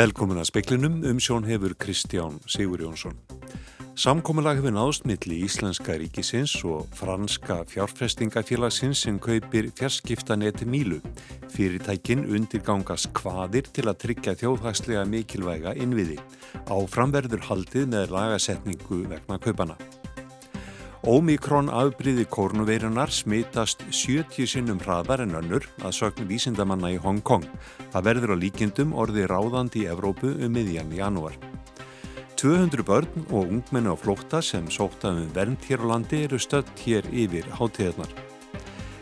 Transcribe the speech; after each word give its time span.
Velkomin 0.00 0.38
að 0.40 0.46
speklinum 0.48 1.02
um 1.04 1.18
sjón 1.20 1.44
hefur 1.44 1.74
Kristján 1.76 2.38
Sigur 2.48 2.80
Jónsson. 2.80 3.18
Samkominlag 4.00 4.56
hefur 4.56 4.72
náðst 4.72 5.04
milli 5.04 5.42
Íslenska 5.44 5.98
ríkisins 6.00 6.54
og 6.64 6.86
franska 6.96 7.58
fjárfestingafélagsins 7.68 9.04
sem 9.04 9.18
kaupir 9.20 9.68
fjarskiptaneti 9.76 10.64
Mílu. 10.64 11.02
Fyrirtækin 11.52 12.24
undirgangast 12.24 13.12
hvaðir 13.20 13.68
til 13.68 13.90
að 13.92 14.00
tryggja 14.06 14.38
þjóðhagslega 14.40 15.04
mikilvæga 15.04 15.76
innviði. 15.76 16.16
Áframverður 16.72 17.44
haldið 17.50 17.90
með 17.92 18.14
lagasetningu 18.16 19.04
vegna 19.10 19.36
kaupana. 19.36 19.76
Ómikrón 21.00 21.70
afbríði 21.72 22.26
kórnuveirunar 22.28 23.08
smitast 23.08 23.86
70 23.88 24.44
sinnum 24.44 24.82
hraðar 24.82 25.22
en 25.24 25.32
önnur 25.38 25.64
að 25.80 25.94
sögn 25.96 26.26
vísindamanna 26.28 26.90
í 26.92 26.98
Hong 27.00 27.22
Kong. 27.24 27.46
Það 27.88 28.04
verður 28.10 28.34
á 28.36 28.42
líkindum 28.42 28.92
orði 28.92 29.24
ráðandi 29.24 29.86
í 29.86 29.88
Evrópu 29.88 30.34
um 30.36 30.52
miðjan 30.52 30.92
í 30.92 31.00
janúar. 31.00 31.38
200 32.36 32.84
börn 32.84 33.24
og 33.30 33.48
ungmenni 33.48 33.88
á 33.88 33.96
flókta 33.96 34.42
sem 34.44 34.68
sóta 34.68 35.08
um 35.16 35.24
vernd 35.32 35.64
hér 35.64 35.88
á 35.88 35.96
landi 35.96 36.26
eru 36.28 36.36
stödd 36.36 36.68
hér 36.84 37.08
yfir 37.08 37.48
hátíðarnar. 37.56 38.29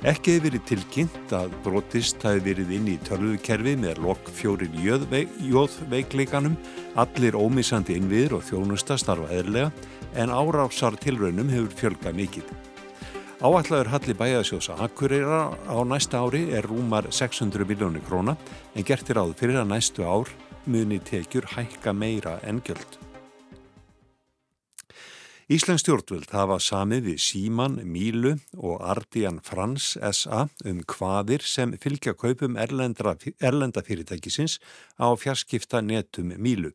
Ekki 0.06 0.36
hefur 0.36 0.44
verið 0.46 0.62
tilkynnt 0.68 1.32
að 1.34 1.54
brotist 1.64 2.22
hafi 2.22 2.38
verið 2.44 2.68
inn 2.76 2.84
í 2.92 2.92
tölvukerfi 3.02 3.72
með 3.82 3.98
lokk 4.04 4.28
fjórin 4.30 4.76
jóðveikleikanum, 4.78 6.54
allir 6.94 7.34
ómissandi 7.34 7.96
innviður 7.98 8.36
og 8.38 8.44
þjónusta 8.46 8.94
starfa 9.02 9.26
eðlega 9.34 9.72
en 10.14 10.30
árásar 10.30 10.94
tilraunum 11.02 11.50
hefur 11.50 11.74
fjölga 11.80 12.14
mikið. 12.14 12.46
Áætlaður 13.42 13.90
Halli 13.90 14.14
Bæjaðsjós 14.22 14.70
að 14.70 14.84
Akureyra 14.86 15.42
á 15.66 15.78
næsta 15.82 16.22
ári 16.22 16.44
er 16.54 16.70
rúmar 16.70 17.10
600 17.10 17.66
miljónir 17.66 18.06
króna 18.06 18.36
en 18.78 18.86
gertir 18.86 19.18
áður 19.18 19.34
fyrir 19.42 19.58
að 19.64 19.72
næstu 19.74 20.06
ár 20.06 20.30
muni 20.70 21.02
tekjur 21.02 21.50
hækka 21.56 21.90
meira 21.90 22.38
en 22.46 22.62
gjöld. 22.62 23.00
Íslensk 25.48 25.80
stjórnvöld 25.80 26.28
hafa 26.36 26.58
samið 26.60 27.06
við 27.06 27.20
Síman, 27.24 27.78
Mílu 27.88 28.34
og 28.52 28.82
Ardian 28.84 29.38
Frans 29.40 29.94
S.A. 29.96 30.42
um 30.68 30.82
hvaðir 30.84 31.40
sem 31.40 31.72
fylgja 31.80 32.12
kaupum 32.12 32.58
erlendra, 32.60 33.14
erlenda 33.40 33.80
fyrirtækisins 33.80 34.58
á 35.00 35.08
fjarskipta 35.16 35.80
netum 35.80 36.34
Mílu. 36.36 36.74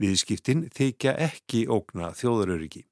Viðskiptin 0.00 0.70
þykja 0.72 1.12
ekki 1.28 1.66
ógna 1.68 2.14
þjóðaröryggi. 2.16 2.86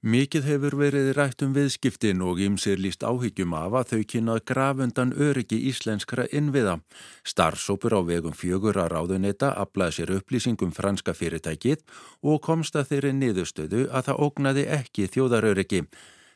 Mikið 0.00 0.46
hefur 0.48 0.74
verið 0.80 1.10
rætt 1.12 1.42
um 1.44 1.50
viðskiptin 1.52 2.22
og 2.24 2.38
ymsir 2.40 2.78
líst 2.80 3.02
áhyggjum 3.04 3.52
af 3.52 3.74
að 3.76 3.90
þau 3.90 4.04
kynnað 4.12 4.38
grafundan 4.48 5.10
öryggi 5.12 5.58
íslenskra 5.68 6.24
innviða. 6.32 6.78
Starfsópur 7.20 7.92
á 7.92 8.00
vegum 8.08 8.32
fjögur 8.32 8.80
að 8.80 8.94
ráðuneta 8.94 9.50
aflaði 9.60 9.98
sér 9.98 10.12
upplýsingum 10.14 10.72
franska 10.72 11.12
fyrirtækið 11.12 11.84
og 12.24 12.40
komst 12.40 12.80
að 12.80 12.94
þeirri 12.94 13.12
niðurstöðu 13.18 13.82
að 13.92 14.08
það 14.08 14.24
ógnaði 14.24 14.64
ekki 14.78 15.10
þjóðaröryggi. 15.12 15.82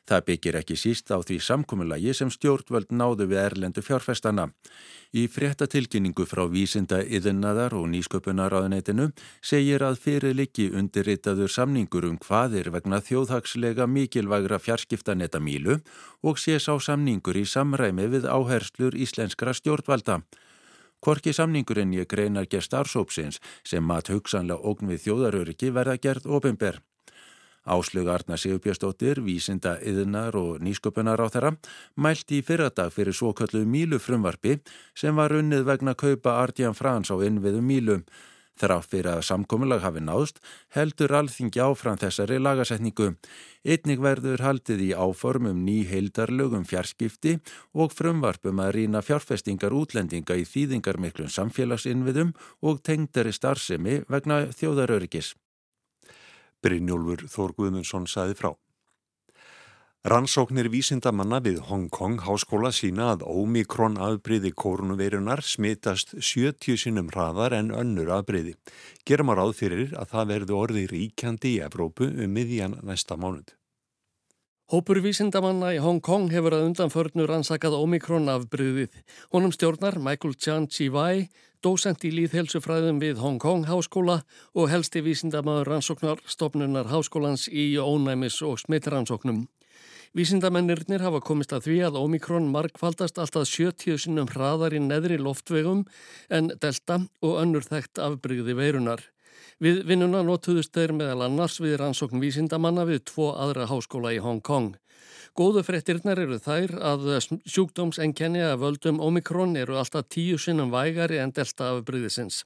Það 0.04 0.24
byggir 0.28 0.56
ekki 0.58 0.74
síst 0.76 1.08
á 1.08 1.16
því 1.16 1.38
samkominnlagi 1.40 2.12
sem 2.12 2.28
stjórnvöld 2.32 2.90
náðu 2.92 3.24
við 3.30 3.40
erlendu 3.40 3.80
fjárfestana. 3.80 4.50
Í 5.16 5.24
fréttatilkynningu 5.32 6.26
frá 6.28 6.44
vísinda 6.50 6.98
yðinnaðar 7.00 7.76
og 7.78 7.88
nýsköpunaráðuneytinu 7.94 9.08
segir 9.40 9.86
að 9.86 10.00
fyrirlikki 10.04 10.68
undirritaður 10.76 11.52
samningur 11.56 12.08
um 12.10 12.20
hvaðir 12.20 12.68
vegna 12.74 13.00
þjóðhagslega 13.00 13.88
mikilvægra 13.88 14.60
fjarskiptaneta 14.60 15.40
mílu 15.40 15.80
og 16.20 16.40
sé 16.42 16.60
sá 16.60 16.74
samningur 16.76 17.40
í 17.40 17.48
samræmi 17.48 18.10
við 18.12 18.28
áherslur 18.28 18.98
íslenskra 18.98 19.56
stjórnvalda. 19.56 20.20
Korki 21.00 21.32
samningurinn 21.36 21.96
ég 21.96 22.08
greinar 22.08 22.48
gerð 22.48 22.68
starfsópsins 22.68 23.40
sem 23.64 23.84
mat 23.84 24.12
hugsanlega 24.12 24.60
ógn 24.60 24.92
við 24.92 25.06
þjóðaröryggi 25.08 25.72
verða 25.72 25.96
gerð 26.00 26.28
ofinberð. 26.28 26.84
Áslug 27.64 28.08
Arna 28.12 28.36
Sigurbjörnsdóttir, 28.36 29.22
vísinda 29.24 29.78
yðnar 29.80 30.36
og 30.36 30.60
nýsköpunar 30.60 31.20
á 31.20 31.26
þeirra, 31.32 31.54
mælti 31.96 32.42
í 32.42 32.44
fyrradag 32.44 32.92
fyrir 32.92 33.16
svo 33.16 33.32
kallu 33.32 33.64
Mílu 33.64 33.98
frumvarfi 33.98 34.58
sem 34.92 35.16
var 35.16 35.32
unnið 35.32 35.64
vegna 35.70 35.96
kaupa 35.96 36.38
Ardian 36.42 36.76
Frans 36.76 37.08
á 37.08 37.16
innviðu 37.24 37.64
Mílu. 37.64 38.02
Þrátt 38.54 38.86
fyrir 38.86 39.08
að 39.10 39.24
samkominlag 39.26 39.80
hafi 39.82 40.02
náðst 40.04 40.36
heldur 40.76 41.14
alþingi 41.18 41.58
áfram 41.64 41.98
þessari 41.98 42.36
lagasetningu. 42.38 43.08
Einnig 43.66 44.02
verður 44.04 44.44
haldið 44.46 44.84
í 44.84 44.90
áformum 44.94 45.64
ný 45.66 45.80
heildarlögum 45.90 46.62
fjarskipti 46.68 47.40
og 47.74 47.96
frumvarpum 47.96 48.62
að 48.62 48.74
rýna 48.78 49.02
fjárfestingar 49.02 49.74
útlendinga 49.74 50.38
í 50.38 50.46
þýðingarmiklum 50.46 51.32
samfélagsinnviðum 51.34 52.30
og 52.62 52.84
tengdari 52.86 53.34
starfsemi 53.34 54.04
vegna 54.06 54.44
þjóðaröryggis. 54.54 55.34
Brynjólfur 56.64 57.26
Þór 57.28 57.56
Guðmundsson 57.58 58.08
saði 58.10 58.38
frá. 58.38 58.54
Rannsóknir 60.04 60.66
vísindamanna 60.68 61.38
við 61.40 61.62
Hong 61.64 61.86
Kong 61.88 62.18
háskóla 62.26 62.68
sína 62.76 63.06
að 63.14 63.22
ómikrón 63.24 63.96
afbreyði 63.96 64.50
kórnuveirunar 64.52 65.40
smitast 65.40 66.12
70 66.18 66.76
sinum 66.82 67.08
hraðar 67.08 67.56
en 67.56 67.72
önnur 67.72 68.12
afbreyði. 68.18 68.52
Gerum 69.08 69.32
að 69.32 69.40
ráð 69.40 69.56
fyrir 69.62 69.96
að 69.96 70.12
það 70.12 70.30
verði 70.34 70.58
orði 70.60 70.86
ríkjandi 70.92 71.54
í 71.54 71.60
Evrópu 71.64 72.10
um 72.12 72.36
miðjan 72.36 72.76
næsta 72.84 73.16
mánuð. 73.16 73.56
Hópur 74.72 74.96
vísindamanna 75.04 75.74
í 75.76 75.78
Hong 75.84 75.98
Kong 76.00 76.30
hefur 76.32 76.54
að 76.56 76.70
undanförnur 76.70 77.28
ansakað 77.34 77.74
ómikrón 77.76 78.30
afbreyðið. 78.32 78.94
Honum 79.34 79.52
stjórnar 79.52 79.98
Michael 80.00 80.32
Chan 80.40 80.70
Chi 80.72 80.86
Wai 80.88 81.28
dósent 81.60 82.00
í 82.08 82.12
líðhelsufræðum 82.14 82.96
við 83.02 83.20
Hong 83.20 83.36
Kong 83.42 83.66
háskóla 83.68 84.22
og 84.56 84.70
helsti 84.72 85.02
vísindamaður 85.04 85.68
rannsóknarstofnunar 85.68 86.88
háskólans 86.88 87.44
í 87.52 87.74
ónæmis 87.76 88.40
og 88.40 88.56
smittrannsóknum. 88.64 89.44
Vísindamennirnir 90.16 91.04
hafa 91.04 91.20
komist 91.20 91.52
að 91.52 91.68
því 91.68 91.78
að 91.90 92.00
Omikron 92.00 92.48
markfaldast 92.48 93.20
alltaf 93.20 93.44
70 93.50 94.00
sinnum 94.00 94.32
hraðar 94.32 94.72
í 94.72 94.80
neðri 94.80 95.20
loftvegum 95.20 95.84
en 96.32 96.54
delta 96.56 97.02
og 97.20 97.36
önnur 97.42 97.68
þekkt 97.68 98.00
afbrygði 98.00 98.56
veirunar. 98.56 99.04
Við 99.62 99.84
vinnuna 99.86 100.24
notuðust 100.26 100.74
þeir 100.74 100.94
meðal 100.98 101.28
annars 101.28 101.60
við 101.62 101.76
rannsókn 101.78 102.22
vísindamanna 102.22 102.86
við 102.88 103.04
tvo 103.10 103.30
aðra 103.38 103.68
háskóla 103.70 104.10
í 104.14 104.18
Hong 104.22 104.42
Kong. 104.42 104.74
Góðu 105.34 105.62
frettirnar 105.66 106.18
eru 106.22 106.38
þær 106.38 106.74
að 106.78 107.06
sjúkdómsenkenni 107.42 108.42
að 108.42 108.60
völdum 108.62 109.00
Omikron 109.02 109.56
eru 109.58 109.78
alltaf 109.78 110.08
tíu 110.10 110.38
sinnum 110.38 110.74
vægari 110.74 111.18
en 111.22 111.34
delta 111.34 111.72
afbríðisins. 111.74 112.42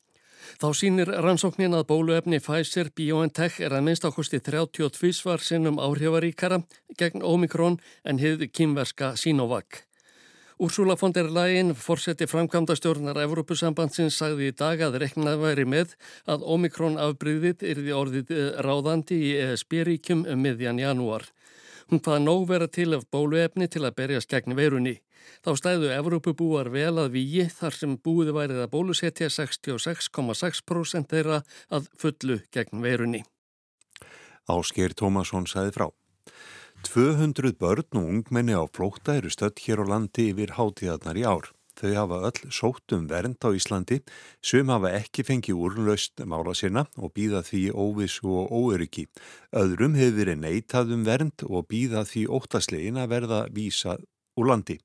Þá 0.61 0.69
sínir 0.77 1.11
rannsóknin 1.11 1.77
að 1.77 1.89
bóluefni 1.91 2.39
Pfizer 2.41 2.93
BioNTech 2.97 3.59
er 3.65 3.75
að 3.77 3.85
minnst 3.89 4.07
ákosti 4.07 4.41
32 4.41 5.13
svar 5.17 5.43
sinnum 5.45 5.81
áhrifaríkara 5.83 6.63
gegn 7.01 7.27
Omikron 7.27 7.81
en 8.05 8.23
hefði 8.23 8.49
kýmverska 8.53 9.15
Sinovac. 9.17 9.88
Úrsula 10.59 10.97
von 10.97 11.13
der 11.15 11.31
Leyen, 11.31 11.71
fórseti 11.71 12.27
framkvæmda 12.27 12.75
stjórnar 12.75 13.21
Evrópusambandsins, 13.23 14.17
sagði 14.19 14.49
í 14.51 14.55
dag 14.59 14.81
að 14.83 14.97
reknað 15.05 15.37
væri 15.39 15.65
með 15.71 15.93
að 16.27 16.43
Omikron 16.51 16.97
afbríðið 16.99 17.63
er 17.63 17.79
því 17.79 17.93
orðið 17.95 18.33
ráðandi 18.67 19.19
í 19.23 19.29
ESB-ríkjum 19.39 20.25
um 20.27 20.43
miðjan 20.43 20.81
janúar. 20.83 21.29
Hún 21.87 22.03
hvaða 22.03 22.25
nóg 22.25 22.49
vera 22.51 22.67
til 22.67 22.89
af 22.97 23.07
bóluefni 23.07 23.69
til 23.71 23.85
að 23.87 23.95
berjast 24.01 24.35
gegn 24.35 24.59
veirunni. 24.59 24.97
Þá 25.47 25.53
stæðu 25.63 25.93
Evrópubúar 25.95 26.73
vel 26.75 27.05
að 27.05 27.15
víi 27.15 27.47
þar 27.55 27.79
sem 27.79 27.95
búið 27.95 28.35
værið 28.35 28.65
að 28.65 28.73
bólusetja 28.75 29.31
66,6% 29.31 31.15
þeirra 31.15 31.45
að 31.71 31.87
fullu 32.03 32.41
gegn 32.51 32.83
veirunni. 32.83 33.23
Ásker 34.51 34.91
Tómasson 34.99 35.47
sæði 35.47 35.79
frá. 35.79 35.93
200 36.87 37.53
börn 37.59 37.99
og 37.99 38.05
ungmenni 38.06 38.55
á 38.55 38.62
flókta 38.70 39.17
eru 39.19 39.31
stödd 39.31 39.58
hér 39.64 39.82
á 39.82 39.85
landi 39.91 40.29
yfir 40.31 40.55
hátíðarnar 40.55 41.19
í 41.19 41.25
ár. 41.26 41.49
Þau 41.79 41.91
hafa 41.94 42.19
öll 42.29 42.53
sótt 42.55 42.94
um 42.94 43.06
vernd 43.11 43.43
á 43.43 43.50
Íslandi, 43.55 43.99
sum 44.43 44.70
hafa 44.70 44.93
ekki 44.99 45.25
fengið 45.26 45.58
úrlaust 45.58 46.23
mála 46.23 46.55
sinna 46.55 46.87
og 46.99 47.12
býða 47.19 47.43
því 47.47 47.62
óvissu 47.75 48.31
og 48.31 48.55
óöryggi. 48.55 49.06
Öðrum 49.55 49.99
hefur 49.99 50.19
verið 50.20 50.43
neitað 50.43 50.94
um 50.94 51.05
vernd 51.06 51.47
og 51.47 51.67
býða 51.70 52.05
því 52.06 52.26
óttaslegin 52.38 52.99
að 53.03 53.12
verða 53.14 53.41
vísa 53.55 53.99
úr 54.38 54.50
landi. 54.50 54.79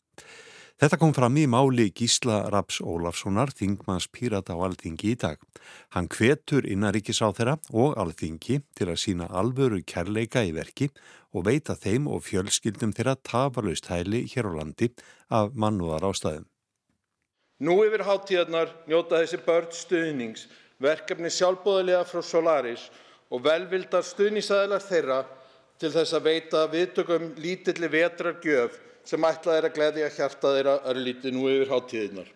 Þetta 0.84 0.98
kom 1.00 1.14
fram 1.16 1.38
í 1.40 1.46
máli 1.48 1.86
Gísla 1.96 2.42
Raps 2.52 2.82
Ólafssonar, 2.84 3.54
Þingmanns 3.56 4.10
Pírata 4.12 4.52
á 4.52 4.68
Alþingi 4.68 5.14
í 5.14 5.20
dag. 5.22 5.40
Hann 5.96 6.10
hvetur 6.12 6.68
innaríkis 6.68 7.22
á 7.24 7.32
þeirra 7.32 7.54
og 7.72 7.96
Alþingi 8.04 8.58
til 8.76 8.90
að 8.92 9.00
sína 9.00 9.30
alvöru 9.32 9.80
kærleika 9.88 10.44
í 10.44 10.52
verki 10.52 10.90
og 11.32 11.48
veita 11.48 11.78
þeim 11.80 12.12
og 12.12 12.26
fjölskyldum 12.28 12.92
þeirra 13.00 13.16
tafarlaust 13.16 13.88
hæli 13.94 14.26
hér 14.28 14.52
á 14.52 14.60
landi 14.60 14.92
af 15.32 15.56
mannúðar 15.56 16.04
ástæðum. 16.12 16.52
Nú 17.64 17.80
yfir 17.88 18.04
hátíðarnar 18.04 18.76
njóta 18.84 19.24
þessi 19.24 19.40
börn 19.48 19.72
stuðnings, 19.72 20.50
verkefni 20.84 21.32
sjálfbóðilega 21.32 22.04
frá 22.12 22.20
Solaris 22.28 22.90
og 23.32 23.48
velvildar 23.48 24.04
stuðningsæðilar 24.04 24.84
þeirra 24.92 25.26
til 25.80 25.96
þess 25.96 26.12
að 26.12 26.28
veita 26.28 26.68
viðtökum 26.76 27.38
lítilli 27.40 27.88
vetrargjöf 27.88 28.84
sem 29.08 29.28
ætlað 29.28 29.58
er 29.60 29.68
að 29.68 29.76
gleðja 29.78 30.10
hjarta 30.18 30.54
þeirra 30.56 30.78
örlítið 30.92 31.36
nú 31.36 31.50
yfir 31.52 31.72
hátíðirnar. 31.74 32.30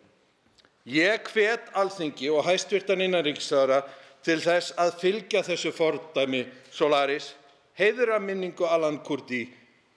Ég 0.88 1.32
hvet 1.34 1.72
alþingi 1.76 2.30
og 2.32 2.46
hæstvirtan 2.48 3.04
innanríkisráðherra 3.04 3.82
til 4.24 4.40
þess 4.44 4.74
að 4.80 4.94
fylgja 5.02 5.44
þessu 5.48 5.72
fordæmi 5.76 6.46
Solaris, 6.72 7.34
heiðra 7.80 8.20
minningu 8.24 8.68
Alan 8.68 9.00
Kurdi, 9.04 9.46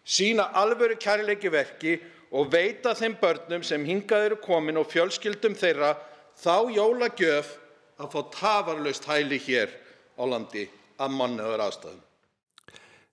sína 0.04 0.50
alvöru 0.58 0.98
kærleiki 0.98 1.50
verki 1.52 1.98
og 2.30 2.50
veita 2.52 2.94
þeim 2.94 3.16
börnum 3.22 3.64
sem 3.66 3.84
hingað 3.86 4.28
eru 4.28 4.38
komin 4.42 4.78
og 4.78 4.90
fjölskyldum 4.90 5.56
þeirra 5.58 5.96
þá 6.38 6.70
jólagjöf 6.76 7.56
að 8.00 8.14
fá 8.14 8.20
tafarlaust 8.36 9.06
hæli 9.10 9.38
hér 9.46 9.74
á 10.18 10.22
landi 10.26 10.68
að 11.00 11.16
mannaður 11.18 11.66
aðstæðum. 11.66 12.02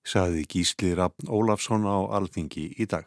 Saði 0.08 0.46
Gísli 0.48 0.94
Raffn 0.96 1.28
Ólafsson 1.28 1.84
á 1.84 1.98
Alþingi 2.16 2.70
í 2.80 2.88
dag. 2.88 3.06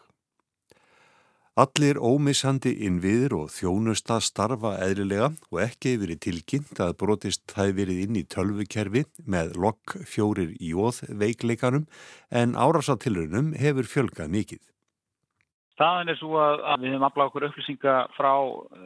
Allir 1.58 1.98
ómissandi 1.98 2.70
innviðir 2.86 3.32
og 3.34 3.48
þjónusta 3.50 4.20
starfa 4.22 4.76
eðlilega 4.84 5.32
og 5.50 5.58
ekki 5.64 5.96
verið 5.98 6.20
tilkynnt 6.26 6.78
að 6.78 6.94
brotist 7.02 7.42
það 7.50 7.72
verið 7.80 8.02
inn 8.04 8.18
í 8.20 8.22
tölvukerfi 8.30 9.02
með 9.26 9.56
lokk 9.58 9.96
fjórir 10.06 10.52
í 10.62 10.70
óð 10.78 11.02
veikleikanum 11.10 11.88
en 12.30 12.54
árásatilrunum 12.54 13.50
hefur 13.58 13.90
fjölgað 13.90 14.30
mikið. 14.30 14.62
Staðan 15.74 16.12
er 16.12 16.20
svo 16.20 16.38
að, 16.38 16.62
að 16.70 16.82
við 16.84 16.94
hefum 16.94 17.08
afláð 17.08 17.28
okkur 17.32 17.48
upplýsinga 17.48 17.98
frá 18.14 18.32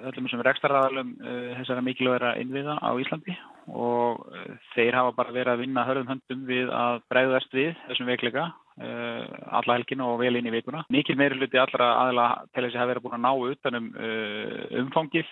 öllum 0.09 0.29
sem 0.31 0.41
er 0.41 0.51
ekstraræðalum 0.55 1.15
uh, 1.21 1.31
eh, 1.35 1.55
þessara 1.61 1.85
mikilvægra 1.85 2.35
innviða 2.41 2.81
á 2.81 2.91
Íslandi 3.03 3.37
og 3.69 4.25
uh, 4.25 4.53
þeir 4.73 5.03
hafa 5.03 5.13
bara 5.19 5.37
verið 5.37 5.53
að 5.53 5.65
vinna 5.67 5.85
hörðum 5.85 6.13
höndum 6.15 6.45
við 6.49 6.71
að 6.73 7.01
bregðast 7.13 7.57
við 7.59 7.75
þessum 7.91 8.09
veikleika 8.09 8.53
Uh, 8.75 9.23
alla 9.55 9.77
helgina 9.77 10.09
og 10.11 10.17
vel 10.19 10.35
inn 10.35 10.49
í 10.51 10.51
vikuna. 10.51 10.81
Mikið 10.91 11.19
meiri 11.21 11.37
hluti 11.39 11.61
allra 11.63 11.93
aðla 12.01 12.25
til 12.51 12.65
þess 12.65 12.75
að 12.75 12.81
hafa 12.81 12.91
verið 12.91 13.05
búin 13.05 13.13
að 13.15 13.23
ná 13.23 13.53
utanum 13.53 13.85
uh, 13.95 14.65
umfangið 14.81 15.29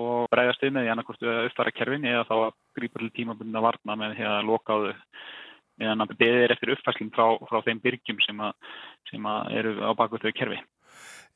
og 0.00 0.30
bregðast 0.32 0.64
um 0.64 0.72
með 0.72 0.86
því 0.86 0.92
annarkortu 0.94 1.28
að 1.28 1.48
uppfara 1.50 1.74
kerfin 1.76 2.06
eða 2.08 2.22
þá 2.30 2.36
grípa 2.78 3.02
til 3.02 3.10
tímabundin 3.18 3.60
að 3.60 3.66
varna 3.66 3.98
með 4.00 4.16
því 4.16 4.26
að 4.30 4.48
loka 4.48 4.72
á 4.72 4.78
þau 4.86 4.94
meðan 5.76 6.06
að 6.06 6.14
beðir 6.22 6.54
eftir 6.54 6.72
uppfæslinn 6.72 7.12
frá, 7.12 7.26
frá 7.50 7.60
þeim 7.66 7.82
byrgjum 7.84 8.24
sem, 8.24 8.40
að, 8.48 8.56
sem 9.10 9.28
að 9.28 9.52
eru 9.60 9.76
á 9.84 9.90
baku 9.98 10.22
þau 10.22 10.32
kerfi. 10.40 10.62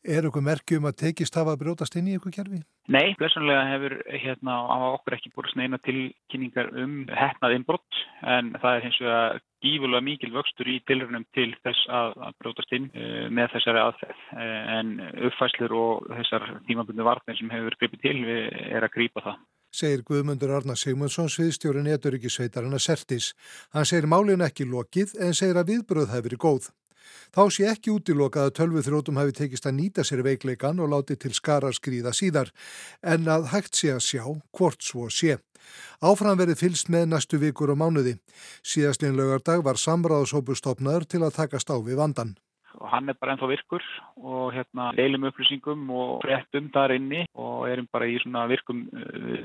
Er 0.01 0.25
eitthvað 0.25 0.47
merkjum 0.47 0.87
að 0.89 0.97
tekist 1.03 1.35
hafa 1.37 1.53
að 1.53 1.61
brótast 1.61 1.97
inn 2.01 2.07
í 2.09 2.15
eitthvað 2.17 2.39
kjærfi? 2.39 2.63
Nei, 2.89 3.13
blessunlega 3.21 3.67
hefur 3.69 3.95
hérna 4.09 4.55
á 4.65 4.79
okkur 4.97 5.17
ekki 5.19 5.33
búin 5.35 5.51
sneina 5.53 5.79
tilkynningar 5.85 6.71
um 6.81 6.95
hefnað 7.13 7.57
innbrott 7.59 8.01
en 8.25 8.55
það 8.63 8.79
er 8.79 8.87
hins 8.87 9.01
vegar 9.05 9.43
gífulega 9.61 10.07
mikil 10.07 10.33
vöxtur 10.33 10.73
í 10.73 10.79
tilrönum 10.89 11.27
til 11.37 11.51
þess 11.61 11.85
að, 11.93 12.17
að 12.17 12.41
brótast 12.41 12.73
inn 12.79 12.89
uh, 12.95 13.29
með 13.29 13.53
þessari 13.59 13.85
aðferð 13.85 14.25
uh, 14.33 14.59
en 14.79 14.97
uppfæslur 15.29 15.77
og 15.83 16.11
þessar 16.17 16.49
tímabundu 16.65 17.05
varnir 17.05 17.37
sem 17.37 17.53
hefur 17.53 17.77
gripið 17.83 18.05
til 18.07 18.19
er 18.33 18.81
að 18.81 18.95
grípa 18.97 19.27
það. 19.29 19.41
Segir 19.71 20.01
Guðmundur 20.09 20.57
Arnar 20.57 20.81
Sigmundsson 20.81 21.29
sviðstjórin 21.31 21.93
Eturíkisveitarinn 21.93 22.75
að 22.75 22.87
Sertis. 22.89 23.35
Hann 23.77 23.87
segir 23.87 24.09
málin 24.11 24.43
ekki 24.49 24.65
lokið 24.67 25.13
en 25.21 25.37
segir 25.37 25.61
að 25.61 25.75
viðbröð 25.75 26.15
hefur 26.17 26.31
verið 26.31 26.47
góð. 26.49 26.73
Þá 27.35 27.43
sé 27.55 27.69
ekki 27.71 27.95
útilokað 27.95 28.49
að 28.49 28.57
tölvuþrótum 28.61 29.21
hafi 29.21 29.37
tekist 29.43 29.69
að 29.69 29.77
nýta 29.79 30.07
sér 30.07 30.25
veikleikan 30.27 30.81
og 30.83 30.91
láti 30.95 31.19
til 31.21 31.35
skarar 31.37 31.77
skrýða 31.77 32.15
síðar, 32.17 32.51
en 33.03 33.29
að 33.29 33.51
hægt 33.55 33.79
sé 33.79 33.95
að 33.95 34.05
sjá 34.09 34.25
hvort 34.57 34.83
svo 34.83 35.09
sé. 35.11 35.39
Áfram 36.03 36.39
verið 36.41 36.61
fylst 36.65 36.91
með 36.93 37.11
næstu 37.13 37.41
vikur 37.41 37.73
og 37.75 37.81
mánuði. 37.81 38.17
Síðastlinn 38.67 39.19
lögardag 39.19 39.65
var 39.67 39.81
samráðshópustofnaður 39.81 41.07
til 41.07 41.25
að 41.25 41.37
takast 41.41 41.71
á 41.71 41.77
við 41.79 42.01
vandan. 42.01 42.37
Og 42.81 42.87
hann 42.89 43.11
er 43.11 43.17
bara 43.19 43.35
ennþá 43.35 43.49
virkur 43.51 43.85
og 44.23 44.53
hérna 44.55 44.91
leilum 44.97 45.27
upplýsingum 45.29 45.89
og 45.91 46.21
frettum 46.23 46.71
þar 46.73 46.95
inni 46.95 47.25
og 47.35 47.67
erum 47.69 47.89
bara 47.93 48.07
í 48.09 48.17
svona 48.23 48.47
virkum, 48.49 48.85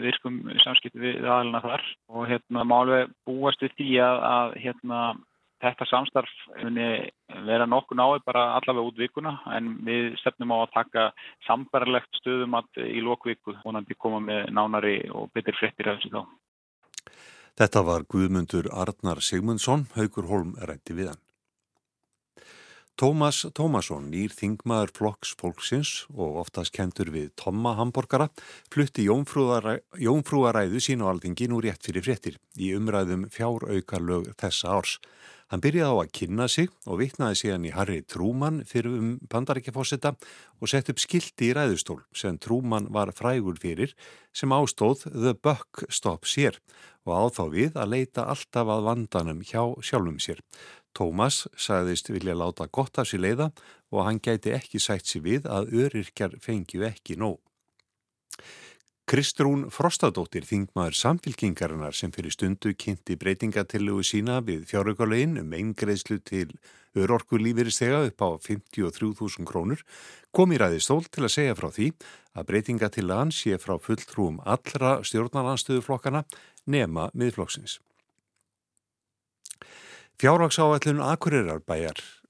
virkum 0.03 0.43
samskipti 0.63 1.01
við 1.01 1.25
aðluna 1.25 1.63
þar 1.63 1.85
og 2.13 2.27
hérna 2.29 2.65
málu 2.69 2.99
búast 3.27 3.65
við 3.65 3.73
því 3.79 3.89
að, 4.05 4.21
að 4.29 4.55
hérna 4.63 4.99
þetta 5.63 5.87
samstarf 5.89 6.31
vera 7.47 7.67
nokkuð 7.69 7.99
náðu 7.99 8.23
bara 8.25 8.45
allavega 8.57 8.89
út 8.89 8.99
vikuna 8.99 9.35
en 9.55 9.71
við 9.87 10.15
stefnum 10.21 10.53
á 10.55 10.57
að 10.61 10.73
taka 10.75 11.05
sambarlegt 11.47 12.21
stöðum 12.21 12.57
að 12.59 12.81
í 12.85 13.03
lókviku 13.05 13.55
vonandi 13.63 13.97
koma 13.97 14.21
með 14.23 14.49
nánari 14.55 14.97
og 15.11 15.31
betur 15.33 15.57
frettir 15.59 15.89
af 15.91 16.01
þessu 16.01 16.13
þá. 16.15 16.23
Þetta 17.55 17.85
var 17.87 18.03
Guðmundur 18.11 18.67
Arnar 18.67 19.21
Sigmundsson, 19.23 19.87
Haugur 19.95 20.27
Holm 20.27 20.57
rætti 20.59 20.97
við 20.97 21.13
hann. 21.13 21.24
Tómas 22.95 23.41
Tómasson, 23.51 24.05
nýr 24.07 24.31
þingmaður 24.31 24.91
flokks 24.95 25.33
fólksins 25.35 25.89
og 26.13 26.37
oftast 26.45 26.71
kentur 26.71 27.09
við 27.11 27.33
Tomma 27.35 27.73
Hamborgara, 27.75 28.29
flutti 28.71 29.03
jónfrúaræðu 29.03 30.79
sín 30.79 31.03
á 31.03 31.11
alþingi 31.11 31.49
nú 31.51 31.59
rétt 31.59 31.83
fyrir 31.83 32.05
fréttir 32.05 32.37
í 32.55 32.69
umræðum 32.77 33.25
fjáraukarlög 33.35 34.29
þessa 34.39 34.77
árs. 34.77 34.93
Hann 35.51 35.61
byrjaði 35.61 35.91
á 35.91 35.95
að 36.05 36.13
kynna 36.15 36.47
sig 36.47 36.71
og 36.87 37.01
vittnaði 37.03 37.41
síðan 37.41 37.67
í 37.67 37.73
Harry 37.75 37.99
Truman 38.07 38.63
fyrir 38.63 38.95
um 38.95 39.11
pandarækjafósita 39.27 40.15
og 40.63 40.71
sett 40.71 40.87
upp 40.89 41.03
skildi 41.03 41.51
í 41.51 41.53
ræðustól 41.53 41.99
sem 42.15 42.39
Truman 42.39 42.87
var 42.95 43.11
frægur 43.11 43.59
fyrir 43.59 43.91
sem 44.31 44.55
ástóð 44.55 45.03
The 45.11 45.35
Buck 45.35 45.83
Stops 45.91 46.39
Here 46.39 46.63
og 47.05 47.13
áð 47.13 47.35
þá 47.35 47.43
við 47.59 47.77
að 47.77 47.91
leita 47.91 48.25
alltaf 48.31 48.71
að 48.71 48.87
vandanum 48.87 49.43
hjá 49.45 49.61
sjálfum 49.83 50.17
sér. 50.23 50.39
Tómas 50.95 51.43
sagðist 51.59 52.09
vilja 52.13 52.35
láta 52.37 52.69
gott 52.71 52.97
af 53.01 53.09
sér 53.09 53.25
leiða 53.25 53.49
og 53.91 54.05
hann 54.07 54.21
gæti 54.23 54.55
ekki 54.55 54.79
sætt 54.79 55.09
sér 55.09 55.25
við 55.25 55.49
að 55.51 55.73
örirkjar 55.83 56.39
fengju 56.41 56.87
ekki 56.87 57.19
nóg. 57.19 57.41
Kristrún 59.05 59.67
Frostadóttir, 59.69 60.47
þingmaður 60.49 60.95
samfylkingarinnar 60.97 61.93
sem 61.93 62.09
fyrir 62.09 62.33
stundu 62.33 62.71
kynnti 62.73 63.13
breytingatillögu 63.21 64.01
sína 64.01 64.39
við 64.41 64.63
fjáraukarlegin 64.71 65.37
um 65.43 65.53
eingreðslu 65.53 66.17
til 66.25 66.47
örorku 66.97 67.37
lífyristega 67.37 68.01
upp 68.07 68.25
á 68.25 68.29
53.000 68.47 69.45
krónur, 69.45 69.83
kom 70.33 70.55
í 70.55 70.57
ræði 70.57 70.81
stól 70.81 71.05
til 71.05 71.27
að 71.27 71.35
segja 71.35 71.57
frá 71.59 71.69
því 71.69 71.91
að 72.33 72.49
breytingatillagan 72.49 73.35
sé 73.35 73.59
frá 73.61 73.77
fulltrúum 73.77 74.41
allra 74.41 74.97
stjórnarlandstöðuflokkana 75.05 76.25
nema 76.65 77.11
miðflokksins. 77.13 77.77
Fjárhagsáallun 80.15 81.01
Akureyrar 81.03 81.59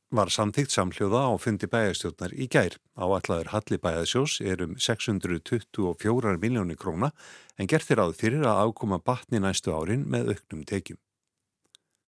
var 0.10 0.30
samþygt 0.34 0.74
samhljóða 0.74 1.20
á 1.30 1.34
fundi 1.38 1.68
bæjastjórnar 1.70 2.34
í 2.34 2.48
gær. 2.50 2.80
Áallaður 2.98 3.52
Halli 3.54 3.78
bæjasjós 3.78 4.40
er 4.42 4.64
um 4.66 4.74
624 4.80 6.38
miljónir 6.42 6.80
króna 6.82 7.12
en 7.60 7.70
gert 7.70 7.92
er 7.94 8.02
áð 8.02 8.16
fyrir 8.18 8.42
að 8.42 8.62
ákoma 8.66 8.98
batni 8.98 9.38
næstu 9.38 9.70
árin 9.70 10.08
með 10.10 10.34
auknum 10.34 10.66
tekjum. 10.66 10.98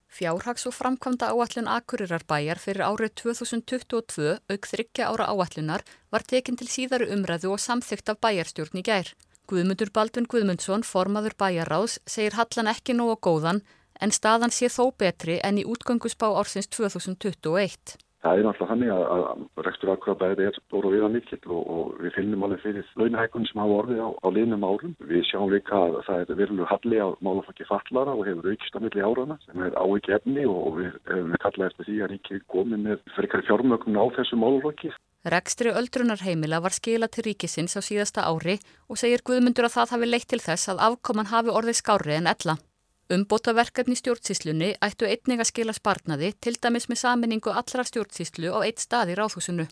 Fjárhags 0.08 0.64
og 0.64 0.78
framkvæmda 0.80 1.34
áallun 1.36 1.68
Akureyrarbæjar 1.68 2.62
fyrir 2.62 2.88
árið 2.88 3.16
2022 3.26 4.32
auk 4.48 4.72
þryggja 4.72 5.12
ára 5.12 5.28
áallunar 5.28 5.84
var 6.08 6.24
tekin 6.24 6.56
til 6.56 6.72
síðaru 6.72 7.12
umræðu 7.12 7.52
og 7.52 7.60
samþygt 7.60 8.16
af 8.16 8.22
bæjarstjórn 8.24 8.80
í 8.80 8.86
gær. 8.86 9.12
Guðmundur 9.52 9.92
Baldvin 9.92 10.26
Guðmundsson, 10.26 10.88
formaður 10.88 11.36
bæjarráðs, 11.36 12.00
segir 12.08 12.40
Hallan 12.40 12.72
ekki 12.72 12.96
nógu 12.96 13.20
góðan 13.28 13.60
en 14.02 14.16
staðan 14.16 14.54
sé 14.54 14.72
þó 14.72 14.90
betri 14.98 15.40
enn 15.44 15.62
í 15.62 15.68
útgöngusbá 15.68 16.32
ársins 16.40 16.68
2021. 16.72 17.98
Það 18.26 18.40
er 18.40 18.48
náttúrulega 18.48 18.72
þannig 18.72 18.92
að, 18.92 19.04
að 19.14 19.66
rekstur 19.68 19.90
aðkvæðabæði 19.94 20.46
er 20.48 20.56
stóru 20.58 20.90
og 20.90 20.94
viða 20.96 21.10
mikill 21.14 21.52
og, 21.54 21.68
og 21.76 21.92
við 22.02 22.16
finnum 22.16 22.46
alveg 22.48 22.64
fyrir 22.64 22.88
launahækun 22.98 23.46
sem 23.46 23.62
hafa 23.62 23.78
orðið 23.84 24.02
á, 24.02 24.10
á 24.18 24.28
liðnum 24.34 24.66
árum. 24.66 24.96
Við 25.12 25.28
sjáum 25.30 25.54
líka 25.54 25.78
að 25.78 25.98
það 26.08 26.24
er 26.24 26.40
veruleg 26.40 26.72
halli 26.72 27.04
á 27.06 27.08
málaflokki 27.22 27.70
fallara 27.70 28.18
og 28.18 28.26
hefur 28.26 28.50
aukist 28.50 28.80
að 28.80 28.88
milli 28.88 29.06
árana 29.06 29.38
sem 29.46 29.66
er 29.68 29.78
á 29.78 29.86
ekki 29.86 30.18
efni 30.18 30.48
og 30.50 30.80
við 30.80 30.92
hefum 31.12 31.38
kallað 31.46 31.70
eftir 31.70 31.90
því 31.92 32.02
að 32.02 32.12
ríkið 32.16 32.44
komi 32.56 32.82
með 32.88 33.06
frekari 33.14 33.46
fjármögnum 33.46 34.02
á 34.02 34.06
þessu 34.18 34.42
málaflokki. 34.42 34.96
Rekstri 35.26 35.74
öldrunarheimila 35.74 36.64
var 36.66 36.74
skila 36.74 37.10
til 37.10 37.30
ríkisins 37.30 37.78
á 37.78 37.82
síðasta 37.86 38.26
ári 38.26 38.58
og 38.90 38.98
segir 39.02 39.22
Guðmundur 39.26 39.70
að 39.70 39.78
það 39.78 39.94
hafi 39.96 40.10
leitt 40.10 40.32
til 40.34 40.42
þess 40.42 40.74
að 40.74 40.82
afkoman 40.90 41.30
hafi 41.30 41.54
orðið 41.54 41.84
skári 41.84 42.18
en 42.18 42.34
ella. 42.34 42.58
Umbótaverkefni 43.06 43.94
stjórnsíslunni 44.00 44.72
ættu 44.82 45.06
einnig 45.06 45.42
að 45.44 45.52
skila 45.52 45.74
sparnaði 45.78 46.32
til 46.42 46.56
dæmis 46.58 46.88
með 46.90 47.04
saminningu 47.04 47.52
allra 47.54 47.84
stjórnsíslu 47.86 48.50
á 48.50 48.66
eitt 48.66 48.82
stað 48.82 49.12
í 49.14 49.18
ráðhúsinu. 49.20 49.68